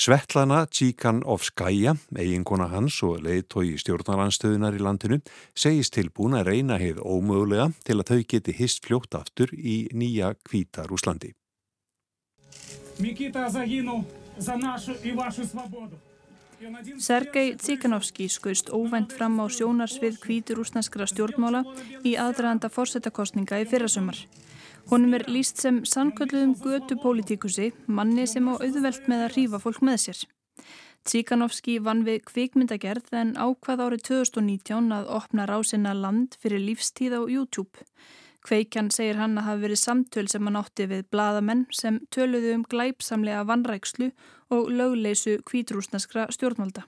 Svetlana 0.00 0.62
Tsíkanovskaja, 0.70 1.92
eiginkona 2.16 2.70
hans 2.72 3.02
og 3.04 3.20
leiðtói 3.26 3.74
stjórnaranstöðunar 3.82 4.78
í 4.78 4.80
landinu, 4.80 5.18
segist 5.52 5.92
tilbúin 5.98 6.38
að 6.38 6.48
reyna 6.54 6.78
heið 6.80 7.02
ómögulega 7.04 7.66
til 7.84 7.98
að 7.98 8.14
þau 8.14 8.22
geti 8.32 8.54
hist 8.62 8.80
fljótt 8.86 9.18
aftur 9.20 9.52
í 9.52 9.90
nýja 9.92 10.32
hvíta 10.48 10.86
Rúslandi. 10.88 11.34
Mikita 12.96 13.44
zaginu 13.52 13.98
za 14.40 14.56
našu 14.56 14.96
i 15.04 15.12
vašu 15.12 15.44
svobodu. 15.44 16.00
Sergei 16.98 17.54
Tsíkanovski 17.58 18.28
skauðst 18.30 18.70
óvænt 18.70 19.14
fram 19.16 19.40
á 19.42 19.46
sjónarsvið 19.50 20.18
kvíturúsneskra 20.22 21.08
stjórnmála 21.10 21.62
í 22.06 22.14
aðdraðanda 22.20 22.70
fórsetakostninga 22.70 23.58
í 23.62 23.66
fyrrasumar. 23.70 24.18
Honum 24.90 25.16
er 25.18 25.24
líst 25.30 25.62
sem 25.62 25.82
sannkölluðum 25.86 26.54
götu 26.62 26.98
pólitíkusi, 27.02 27.72
manni 27.86 28.26
sem 28.30 28.46
á 28.46 28.54
auðvelt 28.54 29.10
með 29.10 29.26
að 29.26 29.34
rýfa 29.36 29.62
fólk 29.62 29.82
með 29.82 30.00
sér. 30.04 30.24
Tsíkanovski 31.02 31.78
vann 31.82 32.04
við 32.06 32.22
kvikmyndagerð 32.30 33.14
en 33.18 33.34
ákvað 33.34 33.86
árið 33.86 34.02
2019 34.08 34.92
að 34.94 35.08
opna 35.18 35.46
rásinna 35.50 35.94
land 35.98 36.36
fyrir 36.42 36.62
lífstíð 36.62 37.18
á 37.18 37.22
YouTube. 37.26 37.86
Kveikjan 38.42 38.90
segir 38.90 39.18
hann 39.18 39.38
að 39.38 39.46
hafa 39.46 39.62
verið 39.62 39.78
samtöl 39.78 40.26
sem 40.30 40.46
hann 40.46 40.58
átti 40.58 40.86
við 40.90 41.04
bladamenn 41.14 41.66
sem 41.74 42.00
töluðu 42.14 42.56
um 42.56 42.64
glæpsamlega 42.66 43.44
vannrækslu 43.46 44.10
og 44.51 44.69
lögleysu 44.71 45.39
kvítrúsneskra 45.47 46.27
stjórnvalda. 46.31 46.85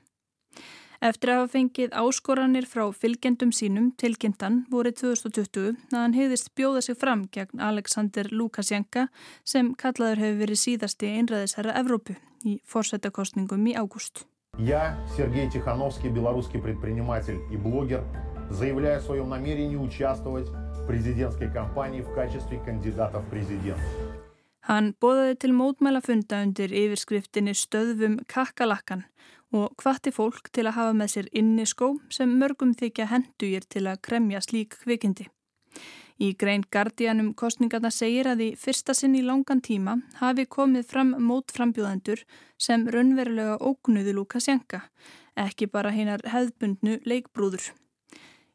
Eftir 0.99 1.31
að 1.31 1.37
hafa 1.39 1.51
fengið 1.53 1.93
áskoranir 1.95 2.65
frá 2.67 2.81
fylgjendum 2.91 3.53
sínum 3.55 3.93
til 3.95 4.17
kynntan 4.19 4.65
voru 4.71 4.91
2020 4.91 5.77
að 5.93 5.95
hann 5.95 6.15
hefðist 6.17 6.51
bjóða 6.59 6.81
sig 6.83 6.97
fram 6.99 7.21
gegn 7.31 7.61
Alexander 7.63 8.27
Lukasjenka 8.31 9.05
sem 9.47 9.71
kallaður 9.79 10.25
hefur 10.25 10.41
verið 10.41 10.59
síðasti 10.65 11.13
einræðisherra 11.21 11.77
Evrópu 11.79 12.17
í 12.43 12.59
fórsættakostningum 12.67 13.63
í 13.71 13.77
ágúst. 13.79 14.25
Я, 14.59 14.99
Сергей 15.15 15.49
Тихановский, 15.49 16.09
белорусский 16.09 16.59
предприниматель 16.59 17.39
и 17.49 17.55
блогер, 17.55 18.03
заявляю 18.49 18.97
о 18.97 19.01
своем 19.01 19.29
намерении 19.29 19.77
участвовать 19.77 20.49
президентской 20.85 21.49
кампании 21.49 22.01
в 22.01 22.13
качестве 22.13 22.59
кандидата 22.59 23.19
в 23.19 23.29
президент. 23.29 23.79
Hann 24.64 24.94
bóðaði 24.96 25.34
til 25.42 25.52
mótmælafunda 25.52 26.38
undir 26.46 26.72
yfirskriftinni 26.72 27.52
stöðvum 27.52 28.16
kakkalakkan 28.32 29.04
og 29.54 29.74
hvati 29.82 30.12
fólk 30.14 30.48
til 30.56 30.64
að 30.66 30.76
hafa 30.78 30.94
með 30.96 31.10
sér 31.12 31.28
inni 31.36 31.66
skó 31.68 31.90
sem 32.16 32.32
mörgum 32.40 32.72
þykja 32.80 33.10
hendugir 33.12 33.66
til 33.68 33.84
að 33.90 34.00
kremja 34.08 34.40
slík 34.40 34.78
kvikindi. 34.80 35.28
Í 36.16 36.32
grein 36.38 36.64
Guardianum 36.72 37.32
kostningarna 37.34 37.90
segir 37.90 38.30
að 38.30 38.42
í 38.46 38.48
fyrsta 38.56 38.94
sinn 38.94 39.18
í 39.18 39.22
langan 39.26 39.60
tíma 39.60 39.98
hafi 40.22 40.46
komið 40.46 40.88
fram 40.94 41.14
mótframbjóðendur 41.28 42.24
sem 42.56 42.88
raunverulega 42.88 43.58
ógnuðu 43.60 44.14
Lukasjenka, 44.20 44.84
ekki 45.36 45.66
bara 45.66 45.92
hinnar 45.92 46.22
hefðbundnu 46.24 47.00
leikbrúður. 47.04 47.72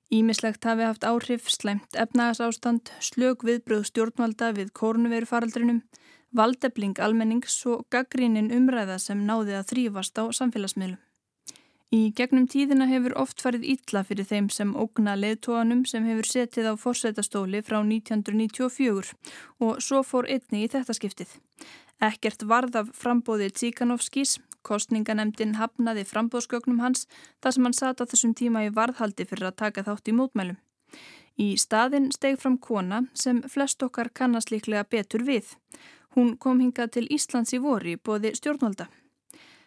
Ímislegt 0.10 0.66
hafi 0.66 0.88
haft 0.88 1.04
áhrif, 1.06 1.50
slæmt 1.54 1.94
efnagasástand, 1.94 2.90
slög 2.98 3.44
viðbröð 3.46 3.84
stjórnvalda 3.92 4.48
við 4.58 4.72
kórnuverufaraldrinum, 4.80 5.84
valdebling 6.34 6.98
almennings 6.98 7.60
og 7.70 7.86
gaggrínin 7.94 8.50
umræða 8.54 8.98
sem 9.04 9.22
náði 9.28 9.60
að 9.60 9.70
þrýfast 9.74 10.18
á 10.18 10.24
samfélagsmiðlum. 10.34 10.98
Í 11.90 12.00
gegnum 12.18 12.46
tíðina 12.46 12.86
hefur 12.90 13.16
oft 13.18 13.40
farið 13.42 13.64
ítla 13.76 14.04
fyrir 14.06 14.26
þeim 14.30 14.50
sem 14.54 14.76
ógna 14.78 15.16
leðtóanum 15.18 15.86
sem 15.90 16.06
hefur 16.06 16.28
setið 16.30 16.68
á 16.70 16.74
fórsetastóli 16.78 17.64
frá 17.66 17.80
1994 17.82 19.16
og 19.66 19.82
svo 19.82 20.04
fór 20.06 20.30
einni 20.30 20.66
í 20.66 20.70
þetta 20.70 20.94
skiptið. 20.94 21.32
Ekkert 22.02 22.46
varð 22.50 22.78
af 22.84 22.94
frambóðið 22.98 23.56
Tsíkanovskís 23.58 24.38
Kostninganemdin 24.68 25.56
hafnaði 25.60 26.06
frambóðsgögnum 26.08 26.82
hans 26.84 27.06
þar 27.44 27.56
sem 27.56 27.68
hann 27.68 27.78
sata 27.78 28.08
þessum 28.10 28.34
tíma 28.36 28.66
í 28.68 28.74
varðhaldi 28.76 29.28
fyrir 29.30 29.52
að 29.52 29.60
taka 29.64 29.86
þátt 29.88 30.12
í 30.12 30.16
mótmælum. 30.18 30.60
Í 31.40 31.56
staðin 31.56 32.10
steg 32.12 32.40
fram 32.42 32.58
kona 32.60 33.06
sem 33.14 33.42
flest 33.48 33.84
okkar 33.86 34.10
kannast 34.12 34.52
líklega 34.52 34.84
betur 34.84 35.24
við. 35.24 35.54
Hún 36.16 36.36
kom 36.38 36.60
hingað 36.60 36.96
til 36.98 37.06
Íslands 37.08 37.54
í 37.56 37.62
voru 37.64 37.94
í 37.94 38.02
bóði 38.02 38.34
stjórnvalda. 38.36 38.90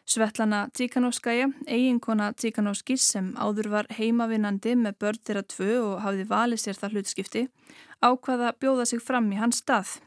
Svetlana 0.04 0.66
Tsíkanovskaja, 0.74 1.46
eiginkona 1.70 2.32
Tsíkanovskis 2.34 3.04
sem 3.14 3.30
áður 3.38 3.68
var 3.70 3.88
heimavinnandi 3.96 4.74
með 4.76 4.98
börn 5.00 5.20
þeirra 5.22 5.42
tvö 5.46 5.76
og 5.80 6.00
hafði 6.02 6.26
valið 6.32 6.62
sér 6.64 6.80
það 6.80 6.96
hlutskipti, 6.96 7.42
ákvaða 8.02 8.50
bjóða 8.58 8.88
sig 8.90 9.00
fram 9.00 9.30
í 9.32 9.38
hans 9.38 9.62
stað. 9.62 10.00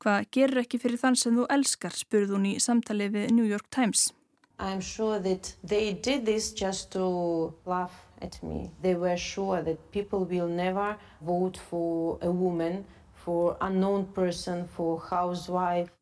Hvað 0.00 0.30
gerur 0.32 0.62
ekki 0.62 0.80
fyrir 0.80 1.00
þann 1.00 1.18
sem 1.20 1.36
þú 1.36 1.44
elskar, 1.52 1.92
spurði 1.92 2.34
hún 2.36 2.46
í 2.48 2.54
samtali 2.62 3.10
við 3.12 3.34
New 3.36 3.44
York 3.44 3.68
Times. 3.70 4.10
I'm 4.58 4.80
sure 4.80 5.18
that 5.20 5.54
they 5.64 5.92
did 5.92 6.26
this 6.26 6.52
just 6.52 6.90
to 6.92 7.52
laugh 7.66 8.06
at 8.20 8.42
me. 8.42 8.70
They 8.82 8.94
were 8.94 9.16
sure 9.16 9.62
that 9.62 9.78
people 9.92 10.24
will 10.24 10.48
never 10.48 10.96
vote 11.20 11.56
for 11.56 12.18
a 12.22 12.30
woman, 12.30 12.84
for 13.12 13.56
unknown 13.60 14.06
person, 14.14 14.66
for 14.68 15.00
housewife. 15.10 15.92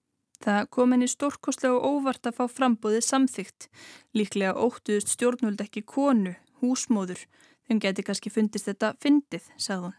Það 0.43 0.69
kom 0.71 0.95
henni 0.95 1.09
stórkostlega 1.11 1.79
óvart 1.83 2.27
að 2.31 2.37
fá 2.39 2.45
frambóðið 2.47 3.05
samþygt. 3.07 3.67
Líklega 4.15 4.55
óttuðust 4.55 5.11
stjórnvöld 5.17 5.63
ekki 5.65 5.83
konu, 5.83 6.37
húsmóður, 6.63 7.27
Hún 7.69 7.83
geti 7.85 8.03
kannski 8.03 8.31
fundist 8.33 8.65
þetta 8.65 8.95
fyndið, 9.03 9.49
sagði 9.61 9.91
hún. 9.91 9.97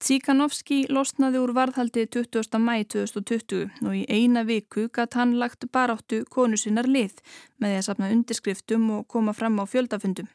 Tsíkanovski 0.00 0.86
losnaði 0.88 1.42
úr 1.42 1.50
varðhaldi 1.52 2.06
20. 2.08 2.56
mæ 2.56 2.86
2020 2.88 3.84
og 3.84 3.96
í 3.98 4.06
eina 4.08 4.46
viku 4.48 4.86
gatt 4.88 5.12
hann 5.18 5.34
lagt 5.36 5.66
baráttu 5.76 6.22
konu 6.24 6.56
sinnar 6.56 6.86
lið 6.88 7.18
með 7.60 7.74
því 7.74 7.80
að 7.80 7.84
sapna 7.86 8.08
undirskriftum 8.14 8.86
og 8.96 9.02
koma 9.12 9.34
fram 9.36 9.58
á 9.60 9.68
fjöldafundum. 9.68 10.30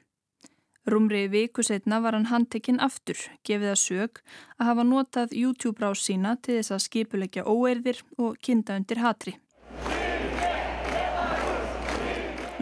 Rúmri 0.86 1.24
viku 1.34 1.66
setna 1.66 1.98
var 1.98 2.14
hann 2.14 2.30
handtekinn 2.30 2.78
aftur, 2.78 3.18
gefið 3.42 3.72
að 3.72 3.82
sög 3.82 4.22
að 4.60 4.70
hafa 4.70 4.86
notað 4.86 5.34
YouTube-rás 5.34 6.04
sína 6.06 6.36
til 6.46 6.60
þess 6.60 6.76
að 6.76 6.84
skipulegja 6.86 7.46
óeirðir 7.50 8.04
og 8.22 8.38
kinda 8.38 8.78
undir 8.78 9.02
hatri. 9.02 9.34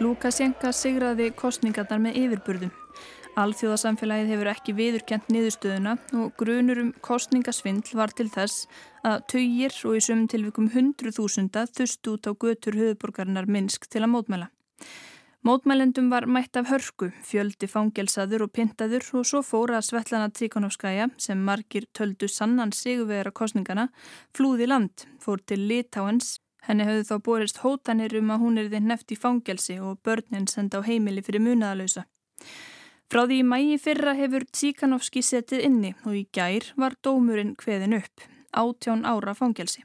Lukasjenka 0.00 0.72
sigraði 0.72 1.28
kostningarnar 1.36 2.00
með 2.00 2.18
yfirburðum. 2.22 2.72
Alþjóðasamfélagið 3.34 4.28
hefur 4.30 4.48
ekki 4.52 4.72
viðurkjent 4.78 5.30
niðurstöðuna 5.34 5.96
og 6.20 6.36
grunur 6.38 6.78
um 6.78 6.90
kostningasvindl 7.02 7.96
var 7.98 8.12
til 8.14 8.28
þess 8.30 8.68
að 9.02 9.24
töyir 9.32 9.74
og 9.88 9.96
í 9.98 10.02
sömum 10.06 10.28
tilvikum 10.30 10.68
hundru 10.70 11.10
þúsunda 11.16 11.64
þust 11.66 12.06
út 12.12 12.28
á 12.30 12.32
götur 12.32 12.78
höfuborgarinnar 12.78 13.48
Minsk 13.50 13.88
til 13.90 14.04
að 14.04 14.12
mótmæla. 14.12 14.46
Mótmælendum 15.44 16.12
var 16.12 16.28
mætt 16.30 16.54
af 16.56 16.70
hörku, 16.70 17.08
fjöldi 17.26 17.66
fangelsaður 17.68 18.46
og 18.46 18.52
pintaður 18.54 19.08
og 19.18 19.26
svo 19.26 19.42
fóra 19.42 19.80
Svetlana 19.82 20.30
Tríkonovskæja 20.30 21.10
sem 21.18 21.42
margir 21.42 21.88
töldu 21.90 22.30
sannan 22.30 22.70
sigurvegara 22.72 23.34
kostningana 23.34 23.88
flúði 24.30 24.70
land, 24.70 25.08
fór 25.18 25.42
til 25.42 25.66
Litáens. 25.66 26.38
Henni 26.62 26.86
höfðu 26.86 27.10
þá 27.10 27.18
borist 27.26 27.60
hótanir 27.66 28.14
um 28.22 28.30
að 28.30 28.46
hún 28.46 28.62
er 28.62 28.70
þinn 28.70 28.88
nefti 28.94 29.18
fangelsi 29.18 29.80
og 29.82 29.98
börnin 30.06 30.46
senda 30.46 30.78
á 30.78 30.86
heimili 30.86 31.20
fyrir 31.20 31.42
munaðalösa. 31.42 32.06
Frá 33.14 33.28
því 33.30 33.36
í 33.38 33.42
mægi 33.46 33.74
fyrra 33.78 34.12
hefur 34.18 34.42
Tsíkanovski 34.42 35.20
setið 35.22 35.60
inni 35.68 35.90
og 36.02 36.16
í 36.18 36.22
gær 36.34 36.64
var 36.74 36.96
dómurinn 37.06 37.52
hveðin 37.60 37.92
upp, 38.00 38.24
átján 38.50 39.04
ára 39.06 39.36
fangelsi. 39.38 39.84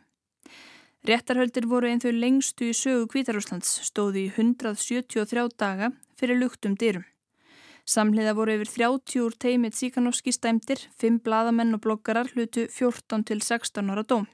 Réttarhöldir 1.05 1.67
voru 1.69 1.91
einn 1.91 2.01
þau 2.01 2.09
lengstu 2.09 2.71
í 2.71 2.77
sögu 2.79 3.05
Kvítarúslands, 3.11 3.69
stóði 3.85 4.23
í 4.23 4.31
173 4.33 5.43
daga 5.61 5.91
fyrir 6.17 6.41
luktum 6.41 6.73
dyrum. 6.73 7.05
Samhliða 7.85 8.33
voru 8.33 8.57
yfir 8.57 8.73
30 8.79 9.21
úr 9.27 9.37
teimið 9.45 9.77
Tsíkanovski 9.77 10.33
stæmtir, 10.33 10.81
5 10.97 11.21
bladamenn 11.21 11.77
og 11.77 11.85
bloggarar 11.85 12.33
hlutu 12.33 12.65
14 12.65 13.29
til 13.29 13.45
16 13.45 13.93
ára 13.93 14.07
dóm. 14.09 14.25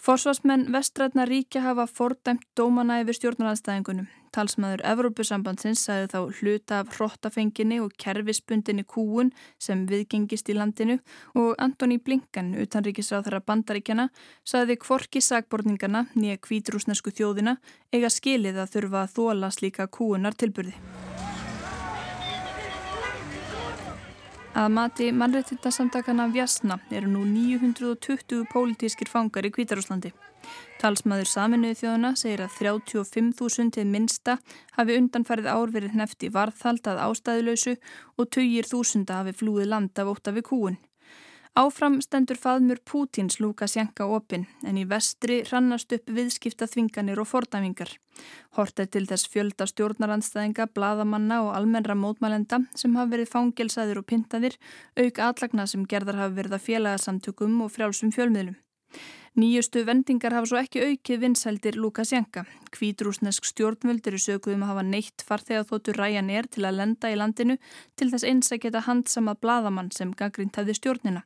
Forsvarsmenn 0.00 0.70
vestrætna 0.72 1.28
ríkja 1.28 1.68
hafa 1.68 1.84
fordæmt 1.84 2.48
dómana 2.56 3.02
yfir 3.04 3.20
stjórnarhansstæðingunum. 3.20 4.08
Talsmaður 4.32 4.82
Evrópusambandsins 4.88 5.84
sagði 5.86 6.08
þá 6.12 6.18
hluta 6.40 6.80
af 6.80 6.92
hrottafenginni 6.96 7.80
og 7.84 7.92
kerfispundinni 8.00 8.84
kúun 8.88 9.32
sem 9.60 9.84
viðgengist 9.90 10.48
í 10.48 10.56
landinu 10.56 10.98
og 11.38 11.54
Antoni 11.62 12.00
Blinkan, 12.00 12.54
utanríkisráð 12.64 13.28
þar 13.28 13.38
að 13.40 13.48
bandaríkjana, 13.52 14.08
sagði 14.44 14.78
kvorki 14.80 15.22
sagborningarna 15.24 16.06
nýja 16.16 16.40
kvítrúsnesku 16.42 17.12
þjóðina 17.12 17.58
eiga 17.92 18.12
skilið 18.12 18.62
að 18.64 18.76
þurfa 18.76 19.06
að 19.06 19.16
þóla 19.18 19.52
slíka 19.52 19.90
kúunar 19.92 20.38
tilburði. 20.38 20.76
Að 24.52 24.66
mati 24.68 25.06
mannrættindasamtakana 25.16 26.26
Vjasna 26.28 26.76
eru 26.92 27.08
nú 27.08 27.22
920 27.24 28.42
pólitískir 28.52 29.08
fangar 29.08 29.46
í 29.48 29.50
Kvítarúslandi. 29.54 30.10
Talsmaður 30.82 31.30
saminuði 31.30 31.78
þjóðuna 31.80 32.10
segir 32.20 32.42
að 32.44 32.58
35.000 32.58 33.72
til 33.78 33.86
minsta 33.88 34.36
hafi 34.76 34.98
undanfærið 35.00 35.48
ár 35.48 35.72
verið 35.72 35.96
hnefti 35.96 36.28
varðhald 36.36 36.84
að 36.84 37.00
ástæðuleysu 37.06 37.78
og 38.20 38.28
20.000 38.28 39.16
hafi 39.16 39.32
flúið 39.40 39.70
land 39.72 40.04
af 40.04 40.12
ótt 40.12 40.28
af 40.28 40.36
við 40.36 40.48
kúun. 40.50 40.76
Áfram 41.52 41.98
stendur 42.00 42.38
faðmur 42.40 42.78
Pútins 42.88 43.34
Lukasjenka 43.36 44.06
opinn 44.08 44.46
en 44.64 44.78
í 44.80 44.86
vestri 44.88 45.42
rannast 45.50 45.92
upp 45.92 46.08
viðskipta 46.08 46.64
þvinganir 46.64 47.20
og 47.20 47.28
fordæmingar. 47.28 47.92
Hortið 48.56 48.88
til 48.94 49.02
þess 49.10 49.28
fjölda 49.28 49.66
stjórnarandstæðinga, 49.68 50.70
bladamanna 50.72 51.42
og 51.44 51.52
almennra 51.58 51.92
mótmælenda 51.92 52.62
sem 52.72 52.96
hafa 52.96 53.12
verið 53.12 53.34
fangelsaðir 53.34 54.00
og 54.00 54.08
pintaðir, 54.08 54.56
auk 54.96 55.20
aðlagna 55.20 55.68
sem 55.68 55.84
gerðar 55.84 56.22
hafa 56.22 56.38
verið 56.40 56.56
að 56.56 56.66
félagasamtökum 56.70 57.60
og 57.66 57.74
frjálsum 57.76 58.16
fjölmiðlum. 58.16 58.56
Nýjustu 59.32 59.80
vendingar 59.88 60.34
hafa 60.36 60.48
svo 60.50 60.58
ekki 60.60 60.82
aukið 60.84 61.22
vinsældir 61.22 61.78
Lukasjenka. 61.80 62.42
Kvítrúsnesk 62.74 63.46
stjórnvöld 63.48 64.04
eru 64.10 64.20
sökuðum 64.20 64.66
að 64.66 64.72
hafa 64.74 64.82
neitt 64.84 65.24
farþegar 65.24 65.64
þóttur 65.70 65.96
ræjan 65.96 66.28
er 66.28 66.50
til 66.52 66.66
að 66.68 66.76
lenda 66.82 67.08
í 67.08 67.16
landinu 67.16 67.56
til 67.96 68.10
þess 68.12 68.28
eins 68.28 68.52
að 68.52 68.60
geta 68.66 68.84
handsama 68.84 69.32
bladamann 69.40 69.88
sem 69.96 70.12
gaggrínt 70.12 70.60
hefði 70.60 70.76
stjórnina. 70.76 71.24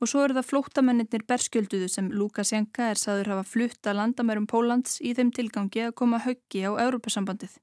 Og 0.00 0.12
svo 0.12 0.26
eru 0.26 0.36
það 0.36 0.50
flóttamennir 0.50 1.24
berskjölduðu 1.32 1.88
sem 1.88 2.12
Lukasjenka 2.12 2.90
er 2.92 3.00
saður 3.00 3.32
hafa 3.32 3.48
flutta 3.54 3.96
landamærum 3.96 4.44
Pólans 4.44 5.00
í 5.00 5.16
þeim 5.16 5.32
tilgangi 5.32 5.88
að 5.88 5.96
koma 5.96 6.20
höggi 6.28 6.68
á 6.68 6.76
Európasambandið. 6.76 7.56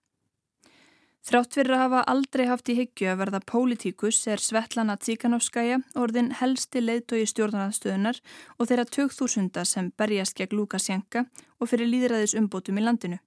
Þrátt 1.24 1.56
fyrir 1.56 1.72
að 1.72 1.82
hafa 1.86 2.00
aldrei 2.12 2.42
haft 2.50 2.68
í 2.68 2.74
hyggju 2.76 3.08
að 3.08 3.20
verða 3.22 3.40
pólitíkus 3.48 4.18
er 4.28 4.42
Svetlana 4.44 4.98
Tsíkanovskæja 5.00 5.78
orðin 5.96 6.34
helsti 6.36 6.82
leiðtói 6.84 7.24
stjórnarnaðstöðunar 7.32 8.20
og 8.58 8.68
þeirra 8.68 8.84
2000 8.92 9.64
sem 9.70 9.88
berjast 9.96 10.36
gegn 10.36 10.58
Lukasjenka 10.60 11.24
og 11.64 11.72
fyrir 11.72 11.88
líðræðis 11.88 12.36
umbótum 12.36 12.82
í 12.82 12.84
landinu. 12.84 13.22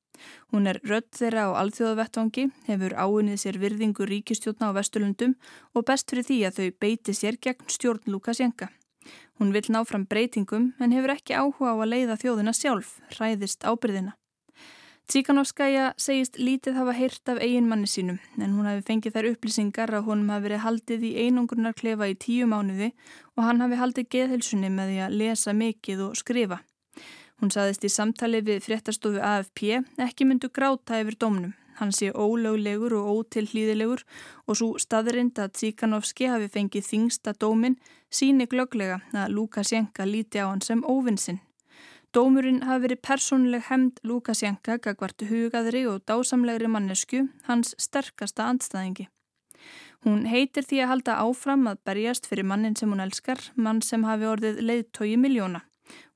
Hún 0.52 0.68
er 0.68 0.80
rödd 0.84 1.08
þeirra 1.16 1.46
á 1.48 1.58
alþjóðavettvangi, 1.62 2.44
hefur 2.68 2.96
áunnið 3.00 3.40
sér 3.40 3.60
virðingu 3.64 4.04
ríkistjórna 4.12 4.72
á 4.72 4.76
Vesturlundum 4.76 5.32
og 5.72 5.88
best 5.88 6.12
fyrir 6.12 6.28
því 6.28 6.38
að 6.50 6.60
þau 6.60 6.68
beiti 6.84 7.16
sér 7.16 7.40
gegn 7.40 7.72
stjórn 7.72 8.12
Lukasjenka. 8.12 8.68
Hún 9.40 9.56
vil 9.56 9.64
ná 9.72 9.80
fram 9.88 10.04
breytingum 10.04 10.74
en 10.80 10.92
hefur 10.92 11.16
ekki 11.16 11.32
áhuga 11.32 11.72
á 11.72 11.76
að 11.80 11.90
leiða 11.94 12.20
þjóðina 12.20 12.56
sjálf, 12.56 12.98
ræðist 13.16 13.64
ábyrðina. 13.64 14.16
Tsíkanovskæja 15.06 15.92
segist 16.02 16.34
lítið 16.34 16.80
hafa 16.80 16.92
heyrt 16.96 17.30
af 17.30 17.38
eigin 17.38 17.68
manni 17.70 17.86
sínum 17.86 18.16
en 18.42 18.54
hún 18.56 18.66
hafi 18.66 18.82
fengið 18.88 19.14
þær 19.14 19.28
upplýsingar 19.28 19.92
að 19.94 20.08
honum 20.08 20.32
hafi 20.34 20.44
verið 20.48 20.64
haldið 20.64 21.04
í 21.06 21.12
einungrunar 21.22 21.76
klefa 21.78 22.08
í 22.10 22.16
tíu 22.24 22.48
mánuði 22.50 22.88
og 23.36 23.44
hann 23.46 23.62
hafi 23.62 23.78
haldið 23.78 24.08
geðhilsunni 24.16 24.72
með 24.74 24.90
því 24.90 24.98
að 25.04 25.16
lesa 25.20 25.54
mikið 25.54 26.02
og 26.08 26.18
skrifa. 26.18 26.58
Hún 27.38 27.54
saðist 27.54 27.86
í 27.86 27.92
samtali 27.92 28.42
við 28.42 28.64
fréttastofu 28.66 29.22
AFP 29.22 29.78
ekki 30.08 30.26
myndu 30.26 30.50
gráta 30.50 30.98
yfir 30.98 31.20
domnum. 31.22 31.54
Hann 31.78 31.94
sé 31.94 32.10
ólöglegur 32.10 32.98
og 32.98 33.10
ótilhlýðilegur 33.14 34.02
og 34.48 34.58
svo 34.58 34.72
staðrind 34.80 35.38
að 35.38 35.54
Tsíkanovski 35.54 36.32
hafi 36.32 36.50
fengið 36.50 36.90
þingsta 36.90 37.36
dómin 37.38 37.78
síni 38.10 38.50
glöglega 38.50 39.04
að 39.14 39.38
Lukasjenka 39.38 40.08
líti 40.08 40.42
á 40.42 40.50
hann 40.50 40.64
sem 40.66 40.82
óvinsinn. 40.82 41.45
Dómurinn 42.16 42.62
hafi 42.64 42.86
verið 42.86 43.00
persónuleg 43.04 43.66
hemd 43.66 43.98
Lukasjenka 44.08 44.78
gagvart 44.80 45.20
hugaðri 45.28 45.82
og 45.84 45.98
dásamlegri 46.08 46.70
mannesku, 46.72 47.26
hans 47.44 47.74
sterkasta 47.76 48.46
andstæðingi. 48.48 49.04
Hún 50.06 50.22
heitir 50.30 50.64
því 50.64 50.80
að 50.80 50.90
halda 50.94 51.18
áfram 51.20 51.68
að 51.68 51.82
berjast 51.84 52.30
fyrir 52.30 52.48
mannin 52.48 52.78
sem 52.78 52.88
hún 52.88 53.04
elskar, 53.04 53.42
mann 53.54 53.84
sem 53.84 54.08
hafi 54.08 54.30
orðið 54.32 54.64
leiðtói 54.64 55.12
miljóna. 55.20 55.60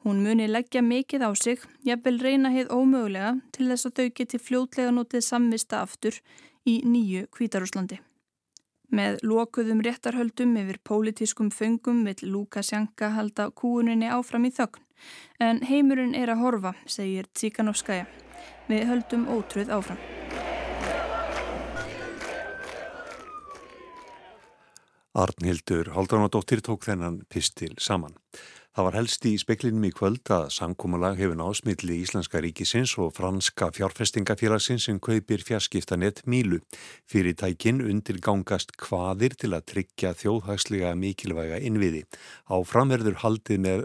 Hún 0.01 0.25
muni 0.25 0.49
leggja 0.49 0.81
mikið 0.81 1.29
á 1.29 1.31
sig, 1.37 1.61
jafnvel 1.85 2.17
reyna 2.25 2.49
heið 2.55 2.73
ómögulega 2.73 3.37
til 3.53 3.69
þess 3.69 3.91
að 3.91 3.97
þau 3.99 4.11
geti 4.23 4.41
fljótlega 4.41 4.97
notið 4.97 5.29
samvista 5.29 5.85
aftur 5.85 6.17
í 6.65 6.81
nýju 6.81 7.29
Kvítarúslandi. 7.29 8.01
Með 8.89 9.21
lokuðum 9.21 9.85
réttarhöldum 9.85 10.57
yfir 10.65 10.81
pólitískum 10.81 11.53
föngum 11.53 12.07
vil 12.09 12.31
Lukasjenka 12.33 13.13
halda 13.19 13.53
kúuninni 13.53 14.09
áfram 14.09 14.49
í 14.49 14.57
þögn. 14.57 14.87
En 15.41 15.63
heimurinn 15.65 16.15
er 16.15 16.33
að 16.33 16.43
horfa, 16.45 16.75
segir 16.87 17.29
Tsíkanovskaja. 17.35 18.07
Við 18.69 18.87
höldum 18.91 19.29
ótröð 19.33 19.73
áfram. 19.75 20.01
Arnhildur 25.21 25.91
Haldanadóttir 25.97 26.63
tók 26.63 26.87
þennan 26.87 27.25
pistil 27.29 27.73
saman. 27.83 28.15
Það 28.71 28.87
var 28.87 28.95
helst 28.95 29.25
í 29.27 29.31
speklinum 29.43 29.85
í 29.89 29.91
kvöld 29.91 30.31
að 30.31 30.45
samkómulag 30.55 31.17
hefur 31.19 31.35
násmiðli 31.41 31.97
Íslenska 32.05 32.39
ríkisins 32.39 32.93
og 33.03 33.17
franska 33.17 33.67
fjárfestingafélagsins 33.75 34.87
sem 34.87 35.01
kaupir 35.03 35.43
fjarskiptanett 35.43 36.23
Mílu. 36.31 36.61
Fyrirtækin 37.11 37.83
undirgangast 37.83 38.77
hvaðir 38.79 39.35
til 39.43 39.51
að 39.59 39.67
tryggja 39.73 40.15
þjóðhagslega 40.23 40.95
mikilvæga 41.03 41.59
innviði. 41.59 42.05
Á 42.47 42.63
framverður 42.63 43.19
haldið 43.25 43.59
með, 43.67 43.85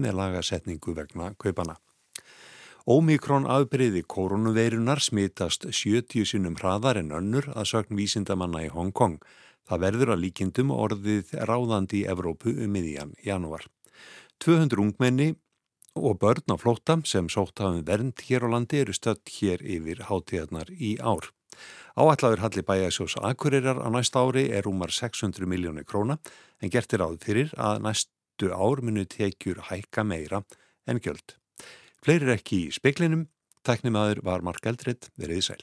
með 0.00 0.18
lagasetningu 0.22 0.96
vegna 0.96 1.34
kaupana. 1.36 1.76
Ómikrón 2.88 3.44
afbreyði 3.46 4.00
koronaveirunar 4.08 5.04
smitast 5.04 5.68
70 5.68 6.24
sinum 6.32 6.56
hraðar 6.56 7.04
en 7.04 7.12
önnur 7.14 7.52
að 7.52 7.68
sögn 7.76 8.00
vísindamanna 8.00 8.64
í 8.64 8.72
Hong 8.72 8.96
Kong. 8.96 9.20
Það 9.68 9.84
verður 9.86 10.12
að 10.14 10.22
líkindum 10.24 10.72
orðið 10.74 11.32
ráðandi 11.48 12.02
í 12.02 12.08
Evrópu 12.10 12.54
um 12.64 12.74
miðjan 12.74 13.14
janúar. 13.24 13.66
200 14.42 14.82
ungmenni 14.82 15.28
og 15.94 16.18
börn 16.18 16.50
á 16.50 16.56
flótta 16.56 16.98
sem 17.06 17.28
sótt 17.28 17.60
hafum 17.60 17.84
vernd 17.86 18.24
hér 18.26 18.48
á 18.48 18.52
landi 18.54 18.80
eru 18.80 18.94
stött 18.96 19.28
hér 19.38 19.62
yfir 19.62 20.06
hátíðarnar 20.08 20.72
í 20.72 20.96
ár. 20.98 21.30
Áætlaður 21.96 22.40
halli 22.40 22.64
bæjarsjós 22.64 23.18
Akureyrar 23.20 23.82
á 23.84 23.88
næsta 23.92 24.24
ári 24.24 24.48
er 24.48 24.64
rúmar 24.64 24.90
600 24.90 25.46
miljónir 25.46 25.84
króna 25.84 26.16
en 26.60 26.72
gertir 26.72 27.04
áður 27.04 27.20
fyrir 27.20 27.52
að 27.60 27.82
næstu 27.86 28.48
ár 28.48 28.80
munu 28.80 29.04
tekjur 29.04 29.60
hækka 29.68 30.04
meira 30.04 30.42
en 30.88 31.00
gjöld. 31.00 31.36
Fleiri 32.02 32.26
er 32.26 32.38
ekki 32.38 32.64
í 32.66 32.72
speklinum, 32.74 33.28
tæknimaður 33.62 34.24
var 34.26 34.42
Mark 34.42 34.64
Eldred, 34.66 35.12
veriði 35.20 35.52
sæl. 35.52 35.62